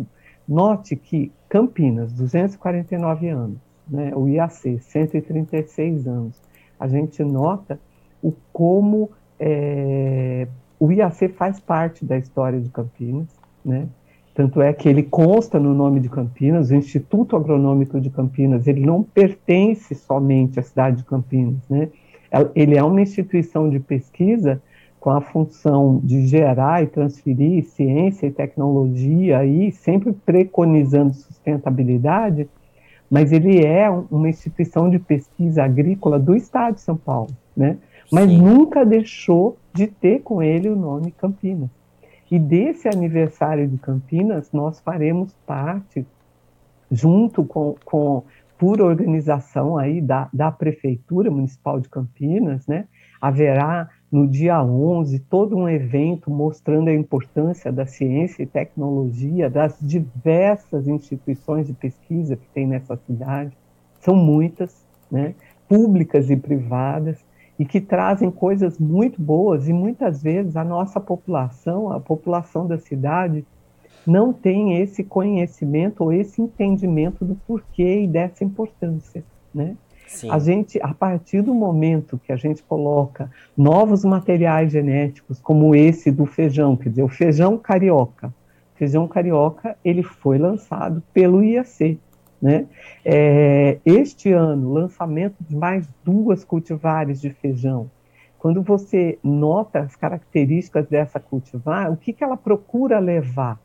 note 0.49 0.97
que 0.97 1.31
Campinas, 1.49 2.13
249 2.13 3.29
anos, 3.29 3.59
né, 3.89 4.13
o 4.15 4.29
IAC, 4.29 4.79
136 4.81 6.07
anos, 6.07 6.41
a 6.79 6.89
gente 6.89 7.23
nota 7.23 7.79
o 8.23 8.33
como 8.53 9.11
é, 9.39 10.49
o 10.79 10.91
IAC 10.91 11.29
faz 11.29 11.61
parte 11.61 12.05
da 12.05 12.17
história 12.17 12.61
de 12.61 12.69
Campinas, 12.69 13.29
né? 13.65 13.89
Tanto 14.35 14.61
é 14.61 14.71
que 14.73 14.87
ele 14.87 15.03
consta 15.03 15.59
no 15.59 15.73
nome 15.73 15.99
de 15.99 16.11
Campinas, 16.11 16.71
o 16.71 16.75
Instituto 16.75 17.37
Agronômico 17.37 17.99
de 17.99 18.11
Campinas, 18.11 18.67
ele 18.67 18.85
não 18.85 19.03
pertence 19.03 19.95
somente 19.95 20.61
à 20.61 20.63
cidade 20.63 20.99
de 20.99 21.05
Campinas, 21.05 21.67
né? 21.71 21.89
Ele 22.55 22.77
é 22.77 22.83
uma 22.83 23.01
instituição 23.01 23.71
de 23.71 23.81
pesquisa 23.81 24.61
com 25.01 25.11
a 25.11 25.21
função 25.23 26.01
de 26.03 26.27
gerar 26.27 26.83
e 26.83 26.87
transferir 26.87 27.65
ciência 27.65 28.27
e 28.27 28.31
tecnologia, 28.31 29.39
aí 29.39 29.73
sempre 29.73 30.13
preconizando 30.13 31.15
sustentabilidade, 31.15 32.47
mas 33.11 33.33
ele 33.33 33.65
é 33.65 33.89
uma 33.91 34.29
instituição 34.29 34.91
de 34.91 34.99
pesquisa 34.99 35.65
agrícola 35.65 36.19
do 36.19 36.35
Estado 36.35 36.75
de 36.75 36.81
São 36.81 36.97
Paulo, 36.97 37.31
né? 37.57 37.79
Mas 38.11 38.31
Sim. 38.31 38.39
nunca 38.39 38.85
deixou 38.85 39.57
de 39.73 39.87
ter 39.87 40.21
com 40.23 40.43
ele 40.43 40.69
o 40.69 40.77
nome 40.77 41.11
Campinas. 41.11 41.71
E 42.31 42.39
desse 42.39 42.89
aniversário 42.89 43.69
de 43.69 43.79
Campinas, 43.79 44.51
nós 44.53 44.81
faremos 44.81 45.33
parte, 45.47 46.07
junto 46.91 47.45
com, 47.45 47.77
com 47.85 48.23
por 48.59 48.81
organização 48.81 49.77
aí 49.77 50.01
da, 50.01 50.29
da 50.33 50.51
Prefeitura 50.51 51.31
Municipal 51.31 51.79
de 51.79 51.89
Campinas, 51.89 52.67
né? 52.67 52.87
Haverá 53.21 53.89
no 54.11 54.27
dia 54.27 54.63
11 54.63 55.19
todo 55.21 55.57
um 55.57 55.69
evento 55.69 56.31
mostrando 56.31 56.89
a 56.89 56.95
importância 56.95 57.73
da 57.73 57.87
ciência 57.87 58.43
e 58.43 58.47
tecnologia, 58.47 59.51
das 59.51 59.77
diversas 59.81 60.87
instituições 60.87 61.67
de 61.67 61.73
pesquisa 61.73 62.37
que 62.37 62.47
tem 62.55 62.67
nessa 62.67 62.97
cidade. 62.97 63.57
São 64.01 64.15
muitas, 64.15 64.85
né? 65.11 65.35
Públicas 65.69 66.31
e 66.31 66.37
privadas 66.37 67.25
e 67.59 67.65
que 67.65 67.81
trazem 67.81 68.31
coisas 68.31 68.79
muito 68.79 69.21
boas 69.21 69.69
e 69.69 69.73
muitas 69.73 70.23
vezes 70.23 70.57
a 70.57 70.63
nossa 70.63 71.01
população, 71.01 71.91
a 71.91 71.99
população 71.99 72.67
da 72.67 72.79
cidade, 72.79 73.45
não 74.07 74.33
tem 74.33 74.81
esse 74.81 75.03
conhecimento 75.03 76.05
ou 76.05 76.13
esse 76.13 76.41
entendimento 76.41 77.25
do 77.25 77.35
porquê 77.47 78.03
e 78.03 78.07
dessa 78.07 78.45
importância, 78.45 79.25
né? 79.53 79.77
Sim. 80.07 80.31
A 80.31 80.39
gente, 80.39 80.81
a 80.81 80.95
partir 80.95 81.43
do 81.43 81.53
momento 81.53 82.19
que 82.19 82.33
a 82.33 82.37
gente 82.37 82.63
coloca 82.63 83.31
novos 83.57 84.05
materiais 84.05 84.73
genéticos, 84.73 85.41
como 85.41 85.75
esse 85.75 86.11
do 86.11 86.25
feijão, 86.25 86.77
quer 86.77 86.91
dizer, 86.91 87.03
o 87.03 87.09
feijão 87.09 87.59
carioca, 87.59 88.29
o 88.29 88.79
feijão 88.79 89.09
carioca, 89.09 89.77
ele 89.85 90.03
foi 90.03 90.39
lançado 90.39 91.03
pelo 91.13 91.43
IAC, 91.43 91.99
né? 92.41 92.67
É, 93.05 93.79
este 93.85 94.31
ano, 94.33 94.73
lançamento 94.73 95.37
de 95.41 95.57
mais 95.57 95.89
duas 96.05 96.45
cultivares 96.45 97.21
de 97.21 97.31
feijão. 97.31 97.91
Quando 98.39 98.63
você 98.63 99.19
nota 99.25 99.81
as 99.81 99.97
características 99.97 100.87
dessa 100.87 101.19
cultivar, 101.19 101.91
o 101.91 101.97
que, 101.97 102.13
que 102.13 102.23
ela 102.23 102.37
procura 102.37 102.99
levar? 102.99 103.59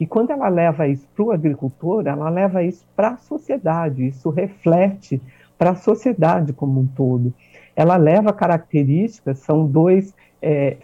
E 0.00 0.06
quando 0.06 0.30
ela 0.30 0.48
leva 0.48 0.88
isso 0.88 1.06
para 1.14 1.24
o 1.24 1.30
agricultor, 1.30 2.06
ela 2.06 2.28
leva 2.28 2.62
isso 2.62 2.84
para 2.96 3.10
a 3.10 3.16
sociedade, 3.16 4.06
isso 4.06 4.28
reflete 4.30 5.22
para 5.58 5.70
a 5.70 5.76
sociedade 5.76 6.52
como 6.52 6.80
um 6.80 6.86
todo. 6.86 7.32
Ela 7.76 7.96
leva 7.96 8.32
características, 8.32 9.38
são 9.38 9.66
dois 9.66 10.14
é, 10.40 10.76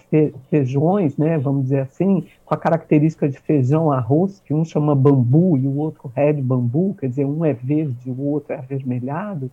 feijões, 0.48 1.16
né, 1.18 1.36
vamos 1.38 1.64
dizer 1.64 1.80
assim, 1.80 2.26
com 2.44 2.54
a 2.54 2.56
característica 2.56 3.28
de 3.28 3.38
feijão 3.38 3.92
arroz, 3.92 4.40
que 4.40 4.54
um 4.54 4.64
chama 4.64 4.94
bambu 4.94 5.58
e 5.58 5.66
o 5.66 5.76
outro 5.76 6.10
red 6.16 6.34
bambu, 6.34 6.96
quer 6.98 7.08
dizer, 7.08 7.26
um 7.26 7.44
é 7.44 7.52
verde 7.52 8.10
o 8.10 8.22
outro 8.22 8.54
é 8.54 8.56
avermelhado, 8.56 9.50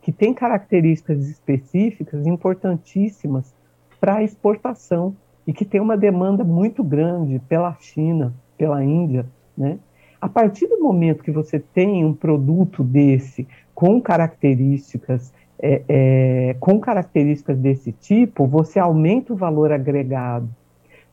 que 0.00 0.12
tem 0.12 0.32
características 0.32 1.28
específicas 1.28 2.26
importantíssimas 2.26 3.52
para 4.00 4.16
a 4.16 4.22
exportação 4.22 5.16
e 5.44 5.52
que 5.52 5.64
tem 5.64 5.80
uma 5.80 5.96
demanda 5.96 6.44
muito 6.44 6.84
grande 6.84 7.40
pela 7.40 7.74
China, 7.80 8.32
pela 8.56 8.84
Índia, 8.84 9.26
né? 9.56 9.78
A 10.20 10.28
partir 10.28 10.66
do 10.66 10.80
momento 10.80 11.22
que 11.22 11.30
você 11.30 11.58
tem 11.58 12.04
um 12.04 12.12
produto 12.12 12.82
desse 12.82 13.46
com 13.74 14.00
características 14.00 15.32
é, 15.60 15.82
é, 15.88 16.56
com 16.60 16.78
características 16.78 17.58
desse 17.58 17.90
tipo, 17.92 18.46
você 18.46 18.78
aumenta 18.78 19.32
o 19.32 19.36
valor 19.36 19.72
agregado. 19.72 20.48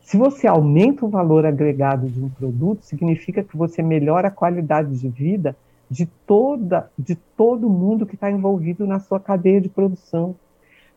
Se 0.00 0.16
você 0.16 0.46
aumenta 0.46 1.04
o 1.04 1.08
valor 1.08 1.44
agregado 1.44 2.08
de 2.08 2.22
um 2.22 2.28
produto, 2.28 2.84
significa 2.84 3.42
que 3.42 3.56
você 3.56 3.82
melhora 3.82 4.28
a 4.28 4.30
qualidade 4.30 4.96
de 4.96 5.08
vida 5.08 5.56
de 5.90 6.06
toda 6.26 6.90
de 6.98 7.14
todo 7.36 7.68
mundo 7.68 8.06
que 8.06 8.14
está 8.14 8.30
envolvido 8.30 8.86
na 8.86 9.00
sua 9.00 9.18
cadeia 9.18 9.60
de 9.60 9.68
produção. 9.68 10.34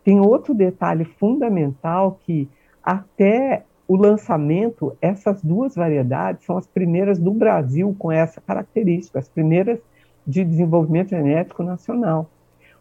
Tem 0.04 0.20
outro 0.20 0.54
detalhe 0.54 1.06
fundamental 1.06 2.20
que 2.24 2.48
até 2.84 3.64
o 3.90 3.96
lançamento, 3.96 4.96
essas 5.02 5.42
duas 5.42 5.74
variedades 5.74 6.46
são 6.46 6.56
as 6.56 6.68
primeiras 6.68 7.18
do 7.18 7.32
Brasil 7.32 7.96
com 7.98 8.12
essa 8.12 8.40
característica, 8.40 9.18
as 9.18 9.28
primeiras 9.28 9.80
de 10.28 10.46
desenvolvimento 10.46 11.10
genético 11.10 11.64
nacional. 11.64 12.30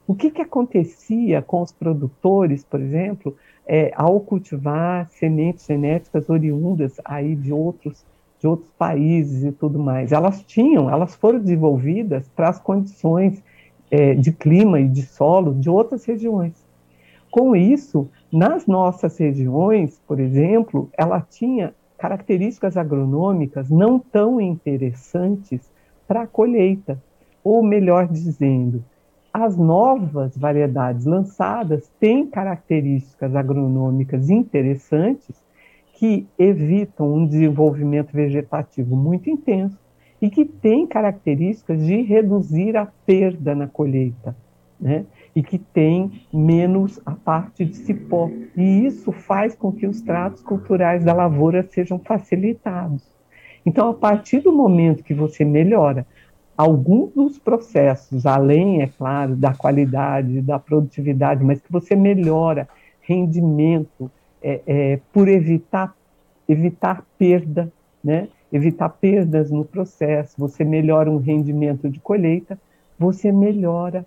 O 0.07 0.15
que, 0.15 0.31
que 0.31 0.43
acontecia 0.43 1.41
com 1.41 1.63
os 1.63 1.73
produtores, 1.73 2.63
por 2.63 2.79
exemplo, 2.79 3.35
é, 3.67 3.91
ao 3.97 4.21
cultivar 4.21 5.09
sementes 5.09 5.65
genéticas 5.65 6.29
oriundas 6.29 7.01
aí 7.03 7.35
de 7.35 7.55
outros, 7.55 8.05
de 8.39 8.47
outros 8.47 8.71
países 8.73 9.45
e 9.45 9.53
tudo 9.53 9.79
mais? 9.79 10.13
Elas 10.13 10.43
tinham, 10.43 10.91
elas 10.91 11.15
foram 11.15 11.39
desenvolvidas 11.39 12.29
para 12.37 12.51
as 12.51 12.61
condições 12.61 13.43
é, 13.91 14.15
de 14.15 14.31
clima 14.31 14.79
e 14.79 14.87
de 14.87 15.07
solo 15.07 15.55
de 15.55 15.71
outras 15.71 16.05
regiões. 16.05 16.68
Com 17.39 17.55
isso, 17.55 18.11
nas 18.33 18.67
nossas 18.67 19.17
regiões, 19.17 20.03
por 20.09 20.19
exemplo, 20.19 20.91
ela 20.99 21.21
tinha 21.21 21.73
características 21.97 22.77
agronômicas 22.77 23.71
não 23.71 23.97
tão 23.97 24.41
interessantes 24.41 25.71
para 26.09 26.23
a 26.23 26.27
colheita, 26.27 27.01
ou 27.45 27.63
melhor 27.63 28.09
dizendo, 28.09 28.85
as 29.33 29.57
novas 29.57 30.37
variedades 30.37 31.07
lançadas 31.07 31.89
têm 32.01 32.27
características 32.27 33.37
agronômicas 33.37 34.31
interessantes 34.31 35.41
que 35.95 36.27
evitam 36.37 37.15
um 37.15 37.25
desenvolvimento 37.25 38.13
vegetativo 38.13 38.97
muito 38.97 39.31
intenso 39.31 39.79
e 40.21 40.29
que 40.29 40.45
têm 40.45 40.89
características 40.89 41.87
de 41.87 42.03
reduzir 42.03 42.77
a 42.77 42.87
perda 43.07 43.55
na 43.55 43.69
colheita, 43.69 44.35
né? 44.81 45.07
E 45.39 45.43
que 45.45 45.57
tem 45.57 46.27
menos 46.33 47.01
a 47.07 47.13
parte 47.13 47.65
de 47.65 47.77
cipó. 47.77 48.29
E 48.57 48.87
isso 48.87 49.13
faz 49.13 49.55
com 49.55 49.71
que 49.71 49.87
os 49.87 50.01
tratos 50.01 50.43
culturais 50.43 51.05
da 51.05 51.13
lavoura 51.13 51.63
sejam 51.63 51.97
facilitados. 52.01 53.05
Então, 53.65 53.89
a 53.89 53.95
partir 53.95 54.41
do 54.41 54.53
momento 54.53 55.05
que 55.05 55.15
você 55.15 55.45
melhora 55.45 56.05
alguns 56.57 57.13
dos 57.13 57.39
processos, 57.39 58.27
além, 58.27 58.83
é 58.83 58.89
claro, 58.89 59.37
da 59.37 59.55
qualidade, 59.55 60.41
da 60.41 60.59
produtividade, 60.59 61.45
mas 61.45 61.61
que 61.61 61.71
você 61.71 61.95
melhora 61.95 62.69
rendimento 63.01 64.11
é, 64.43 64.61
é, 64.67 65.01
por 65.13 65.29
evitar, 65.29 65.95
evitar 66.49 67.07
perda, 67.17 67.73
né? 68.03 68.27
evitar 68.53 68.89
perdas 68.89 69.53
no 69.53 69.65
processo, 69.65 70.35
você 70.37 70.65
melhora 70.65 71.09
um 71.09 71.19
rendimento 71.19 71.89
de 71.89 72.01
colheita, 72.01 72.59
você 72.99 73.31
melhora 73.31 74.05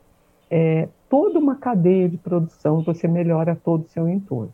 é, 0.50 0.90
toda 1.12 1.38
uma 1.38 1.58
cadeia 1.58 2.08
de 2.08 2.16
produção, 2.16 2.82
você 2.82 3.06
melhora 3.06 3.54
todo 3.54 3.84
o 3.84 3.90
seu 3.90 4.08
entorno. 4.08 4.54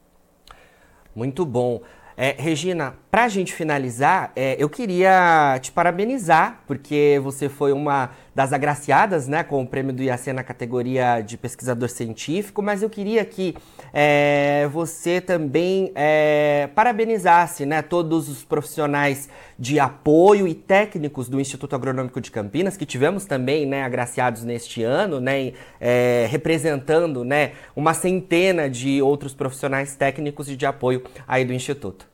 Muito 1.16 1.46
bom. 1.46 1.82
É, 2.20 2.36
Regina, 2.36 2.96
para 3.12 3.26
a 3.26 3.28
gente 3.28 3.54
finalizar, 3.54 4.32
é, 4.36 4.56
eu 4.58 4.68
queria 4.68 5.60
te 5.62 5.72
parabenizar, 5.72 6.64
porque 6.66 7.22
você 7.24 7.48
foi 7.48 7.72
uma 7.72 8.10
das 8.38 8.54
agraciadas 8.54 9.28
né, 9.28 9.44
com 9.44 9.64
o 9.64 9.66
prêmio 9.66 9.92
do 9.92 10.04
IAC 10.04 10.32
na 10.32 10.44
categoria 10.44 11.22
de 11.22 11.36
pesquisador 11.36 11.90
científico, 11.90 12.62
mas 12.62 12.84
eu 12.84 12.90
queria 12.90 13.26
que 13.26 13.56
é, 13.92 14.70
você 14.72 15.20
também 15.20 15.92
é, 15.96 16.70
parabenizasse 16.76 17.66
né, 17.66 17.82
todos 17.82 18.30
os 18.30 18.44
profissionais 18.44 19.28
de 19.58 19.80
apoio 19.80 20.48
e 20.48 20.54
técnicos 20.54 21.28
do 21.28 21.40
Instituto 21.40 21.76
Agronômico 21.76 22.22
de 22.22 22.30
Campinas, 22.30 22.78
que 22.78 22.86
tivemos 22.86 23.26
também 23.26 23.66
né, 23.66 23.82
agraciados 23.82 24.44
neste 24.44 24.84
ano, 24.84 25.20
né, 25.20 25.54
é, 25.82 26.28
representando 26.30 27.26
né, 27.26 27.54
uma 27.76 27.96
centena 27.96 28.70
de 28.70 29.02
outros 29.02 29.34
profissionais 29.34 29.96
técnicos 29.96 30.48
e 30.48 30.56
de 30.56 30.68
apoio 30.68 31.02
aí 31.28 31.44
do 31.44 31.54
Instituto. 31.54 32.08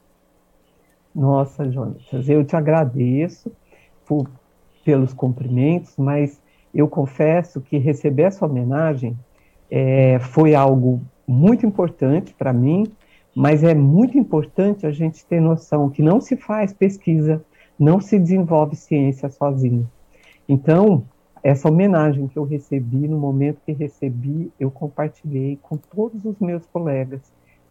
Nossa, 1.13 1.69
Jonas, 1.69 2.01
eu 2.29 2.45
te 2.45 2.55
agradeço 2.55 3.51
por, 4.05 4.29
pelos 4.83 5.13
cumprimentos, 5.13 5.95
mas 5.97 6.41
eu 6.73 6.87
confesso 6.87 7.61
que 7.61 7.77
receber 7.77 8.23
essa 8.23 8.45
homenagem 8.45 9.17
é, 9.69 10.19
foi 10.19 10.55
algo 10.55 11.01
muito 11.27 11.65
importante 11.65 12.33
para 12.33 12.51
mim, 12.51 12.91
mas 13.35 13.63
é 13.63 13.73
muito 13.73 14.17
importante 14.17 14.85
a 14.85 14.91
gente 14.91 15.25
ter 15.25 15.39
noção 15.39 15.89
que 15.89 16.01
não 16.01 16.19
se 16.19 16.35
faz 16.35 16.73
pesquisa, 16.73 17.43
não 17.79 17.99
se 17.99 18.19
desenvolve 18.19 18.75
ciência 18.75 19.29
sozinho. 19.29 19.89
Então, 20.47 21.03
essa 21.41 21.67
homenagem 21.67 22.27
que 22.27 22.37
eu 22.37 22.43
recebi, 22.43 23.07
no 23.07 23.17
momento 23.17 23.61
que 23.65 23.71
recebi, 23.71 24.51
eu 24.59 24.71
compartilhei 24.71 25.57
com 25.61 25.77
todos 25.77 26.23
os 26.23 26.39
meus 26.39 26.65
colegas, 26.67 27.21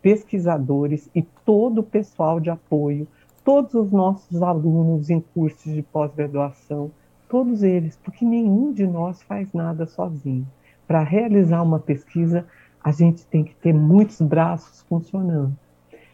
pesquisadores 0.00 1.08
e 1.14 1.22
todo 1.22 1.78
o 1.78 1.84
pessoal 1.84 2.40
de 2.40 2.50
apoio, 2.50 3.06
todos 3.44 3.74
os 3.74 3.90
nossos 3.90 4.42
alunos 4.42 5.08
em 5.10 5.20
cursos 5.20 5.72
de 5.72 5.82
pós-graduação, 5.82 6.90
todos 7.32 7.62
eles, 7.62 7.98
porque 8.04 8.26
nenhum 8.26 8.74
de 8.74 8.86
nós 8.86 9.22
faz 9.22 9.50
nada 9.54 9.86
sozinho. 9.86 10.46
Para 10.86 11.02
realizar 11.02 11.62
uma 11.62 11.78
pesquisa, 11.78 12.44
a 12.84 12.92
gente 12.92 13.26
tem 13.26 13.42
que 13.42 13.54
ter 13.54 13.72
muitos 13.72 14.20
braços 14.20 14.82
funcionando. 14.82 15.56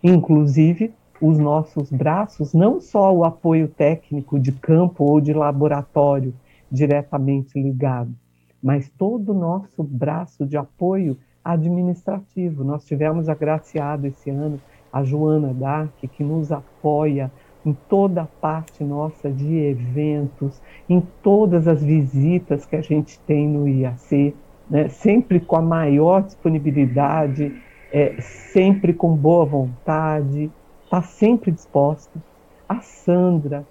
Inclusive, 0.01 0.95
os 1.21 1.37
nossos 1.37 1.91
braços, 1.91 2.55
não 2.55 2.81
só 2.81 3.13
o 3.13 3.25
apoio 3.25 3.67
técnico 3.67 4.39
de 4.39 4.53
campo 4.53 5.03
ou 5.03 5.21
de 5.21 5.33
laboratório 5.33 6.33
diretamente 6.71 7.61
ligado, 7.61 8.15
mas 8.63 8.89
todo 8.89 9.31
o 9.31 9.39
nosso 9.39 9.83
braço 9.83 10.47
de 10.47 10.57
apoio 10.57 11.19
administrativo. 11.45 12.63
Nós 12.63 12.85
tivemos 12.85 13.29
agraciado 13.29 14.07
esse 14.07 14.31
ano 14.31 14.61
a 14.93 15.03
Joana 15.03 15.53
Dark, 15.53 15.95
que 15.99 16.23
nos 16.23 16.53
apoia 16.53 17.33
em 17.69 17.77
toda 17.89 18.23
a 18.23 18.27
parte 18.27 18.83
nossa 18.83 19.31
de 19.31 19.55
eventos, 19.57 20.61
em 20.89 21.03
todas 21.23 21.69
as 21.69 21.83
visitas 21.83 22.65
que 22.65 22.77
a 22.77 22.81
gente 22.81 23.19
tem 23.21 23.47
no 23.47 23.69
IAC 23.69 24.35
né, 24.71 24.89
sempre 24.89 25.41
com 25.41 25.57
a 25.57 25.63
maior 25.63 26.23
disponibilidade, 26.23 27.55
é, 27.93 28.21
sempre 28.21 28.93
com 28.93 29.15
boa 29.15 29.45
vontade, 29.45 30.51
está 30.85 31.03
sempre 31.03 31.51
disposta. 31.51 32.21
A 32.69 32.81
Sandra, 32.81 33.65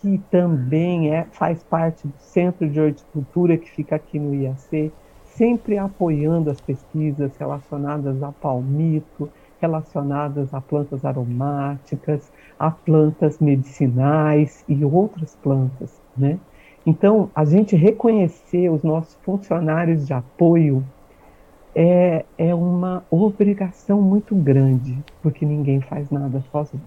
que 0.00 0.18
também 0.30 1.14
é, 1.14 1.24
faz 1.32 1.62
parte 1.62 2.06
do 2.06 2.14
Centro 2.18 2.68
de 2.68 2.80
Horticultura 2.80 3.56
que 3.56 3.70
fica 3.70 3.96
aqui 3.96 4.18
no 4.18 4.34
IAC, 4.34 4.92
sempre 5.24 5.78
apoiando 5.78 6.50
as 6.50 6.60
pesquisas 6.60 7.34
relacionadas 7.38 8.22
a 8.22 8.30
palmito, 8.30 9.30
relacionadas 9.62 10.52
a 10.52 10.60
plantas 10.60 11.04
aromáticas, 11.04 12.30
a 12.58 12.70
plantas 12.70 13.38
medicinais 13.38 14.64
e 14.68 14.84
outras 14.84 15.36
plantas, 15.36 16.02
né? 16.16 16.38
Então, 16.84 17.30
a 17.34 17.44
gente 17.44 17.76
reconhecer 17.76 18.68
os 18.68 18.82
nossos 18.82 19.14
funcionários 19.22 20.04
de 20.04 20.12
apoio 20.12 20.84
é, 21.74 22.26
é 22.36 22.54
uma 22.54 23.04
obrigação 23.08 24.02
muito 24.02 24.34
grande, 24.34 24.98
porque 25.22 25.46
ninguém 25.46 25.80
faz 25.80 26.10
nada 26.10 26.40
sozinho. 26.50 26.82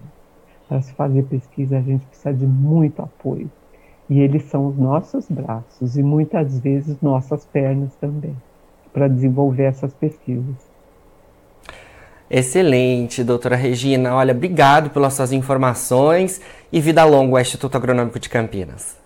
Para 0.68 0.82
se 0.82 0.92
fazer 0.94 1.22
pesquisa, 1.24 1.78
a 1.78 1.82
gente 1.82 2.06
precisa 2.06 2.34
de 2.34 2.46
muito 2.46 3.00
apoio. 3.00 3.50
E 4.08 4.20
eles 4.20 4.44
são 4.44 4.66
os 4.66 4.76
nossos 4.76 5.28
braços 5.30 5.96
e 5.96 6.02
muitas 6.02 6.60
vezes 6.60 7.00
nossas 7.00 7.46
pernas 7.46 7.96
também, 7.96 8.36
para 8.92 9.08
desenvolver 9.08 9.64
essas 9.64 9.94
pesquisas. 9.94 10.65
Excelente, 12.30 13.22
doutora 13.22 13.54
Regina. 13.54 14.14
Olha, 14.14 14.32
obrigado 14.32 14.90
pelas 14.90 15.14
suas 15.14 15.32
informações 15.32 16.40
e 16.72 16.80
vida 16.80 17.04
longa 17.04 17.36
ao 17.36 17.40
Instituto 17.40 17.76
Agronômico 17.76 18.18
de 18.18 18.28
Campinas. 18.28 18.96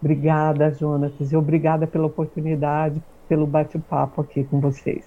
Obrigada, 0.00 0.70
Jonatas, 0.70 1.32
e 1.32 1.36
obrigada 1.36 1.86
pela 1.86 2.06
oportunidade, 2.06 3.02
pelo 3.28 3.46
bate-papo 3.46 4.20
aqui 4.20 4.44
com 4.44 4.60
vocês. 4.60 5.04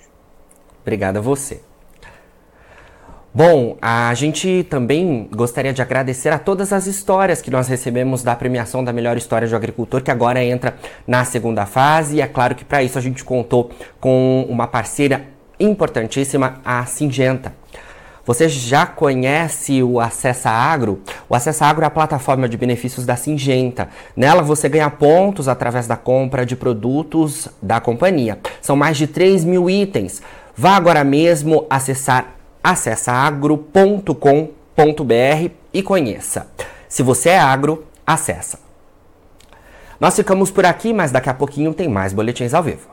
Obrigada 0.81 1.19
a 1.19 1.21
você. 1.21 1.61
Bom, 3.35 3.77
a 3.81 4.13
gente 4.13 4.63
também 4.69 5.27
gostaria 5.35 5.73
de 5.73 5.81
agradecer 5.81 6.29
a 6.29 6.37
todas 6.37 6.71
as 6.71 6.85
histórias 6.85 7.41
que 7.41 7.49
nós 7.49 7.67
recebemos 7.67 8.21
da 8.21 8.35
premiação 8.35 8.83
da 8.83 8.93
melhor 8.93 9.17
história 9.17 9.47
de 9.47 9.55
agricultor, 9.55 10.03
que 10.03 10.11
agora 10.11 10.43
entra 10.43 10.75
na 11.07 11.25
segunda 11.25 11.65
fase. 11.65 12.17
E 12.17 12.21
é 12.21 12.27
claro 12.27 12.53
que 12.53 12.63
para 12.63 12.83
isso 12.83 12.95
a 12.95 13.01
gente 13.01 13.23
contou 13.23 13.71
com 13.99 14.45
uma 14.47 14.67
parceira 14.67 15.32
importantíssima, 15.59 16.61
a 16.63 16.85
Singenta. 16.85 17.53
Você 18.25 18.47
já 18.47 18.85
conhece 18.85 19.83
o 19.83 19.99
Acessa 19.99 20.49
Agro? 20.49 21.01
O 21.27 21.35
Acessa 21.35 21.65
Agro 21.65 21.83
é 21.83 21.87
a 21.87 21.91
plataforma 21.91 22.47
de 22.47 22.55
benefícios 22.55 23.05
da 23.05 23.17
Singenta. 23.17 23.89
Nela 24.15 24.41
você 24.41 24.69
ganha 24.69 24.89
pontos 24.89 25.49
através 25.49 25.87
da 25.87 25.97
compra 25.97 26.45
de 26.45 26.55
produtos 26.55 27.49
da 27.61 27.81
companhia. 27.81 28.39
São 28.61 28.77
mais 28.77 28.95
de 28.95 29.07
3 29.07 29.43
mil 29.43 29.69
itens. 29.69 30.21
Vá 30.55 30.77
agora 30.77 31.03
mesmo 31.03 31.65
acessar 31.69 32.35
acessaagro.com.br 32.63 35.51
e 35.73 35.83
conheça. 35.83 36.47
Se 36.87 37.03
você 37.03 37.29
é 37.29 37.39
agro, 37.39 37.83
acessa. 38.07 38.57
Nós 39.99 40.15
ficamos 40.15 40.49
por 40.49 40.65
aqui, 40.65 40.93
mas 40.93 41.11
daqui 41.11 41.29
a 41.29 41.33
pouquinho 41.33 41.73
tem 41.73 41.89
mais 41.89 42.13
boletins 42.13 42.53
ao 42.53 42.63
vivo. 42.63 42.92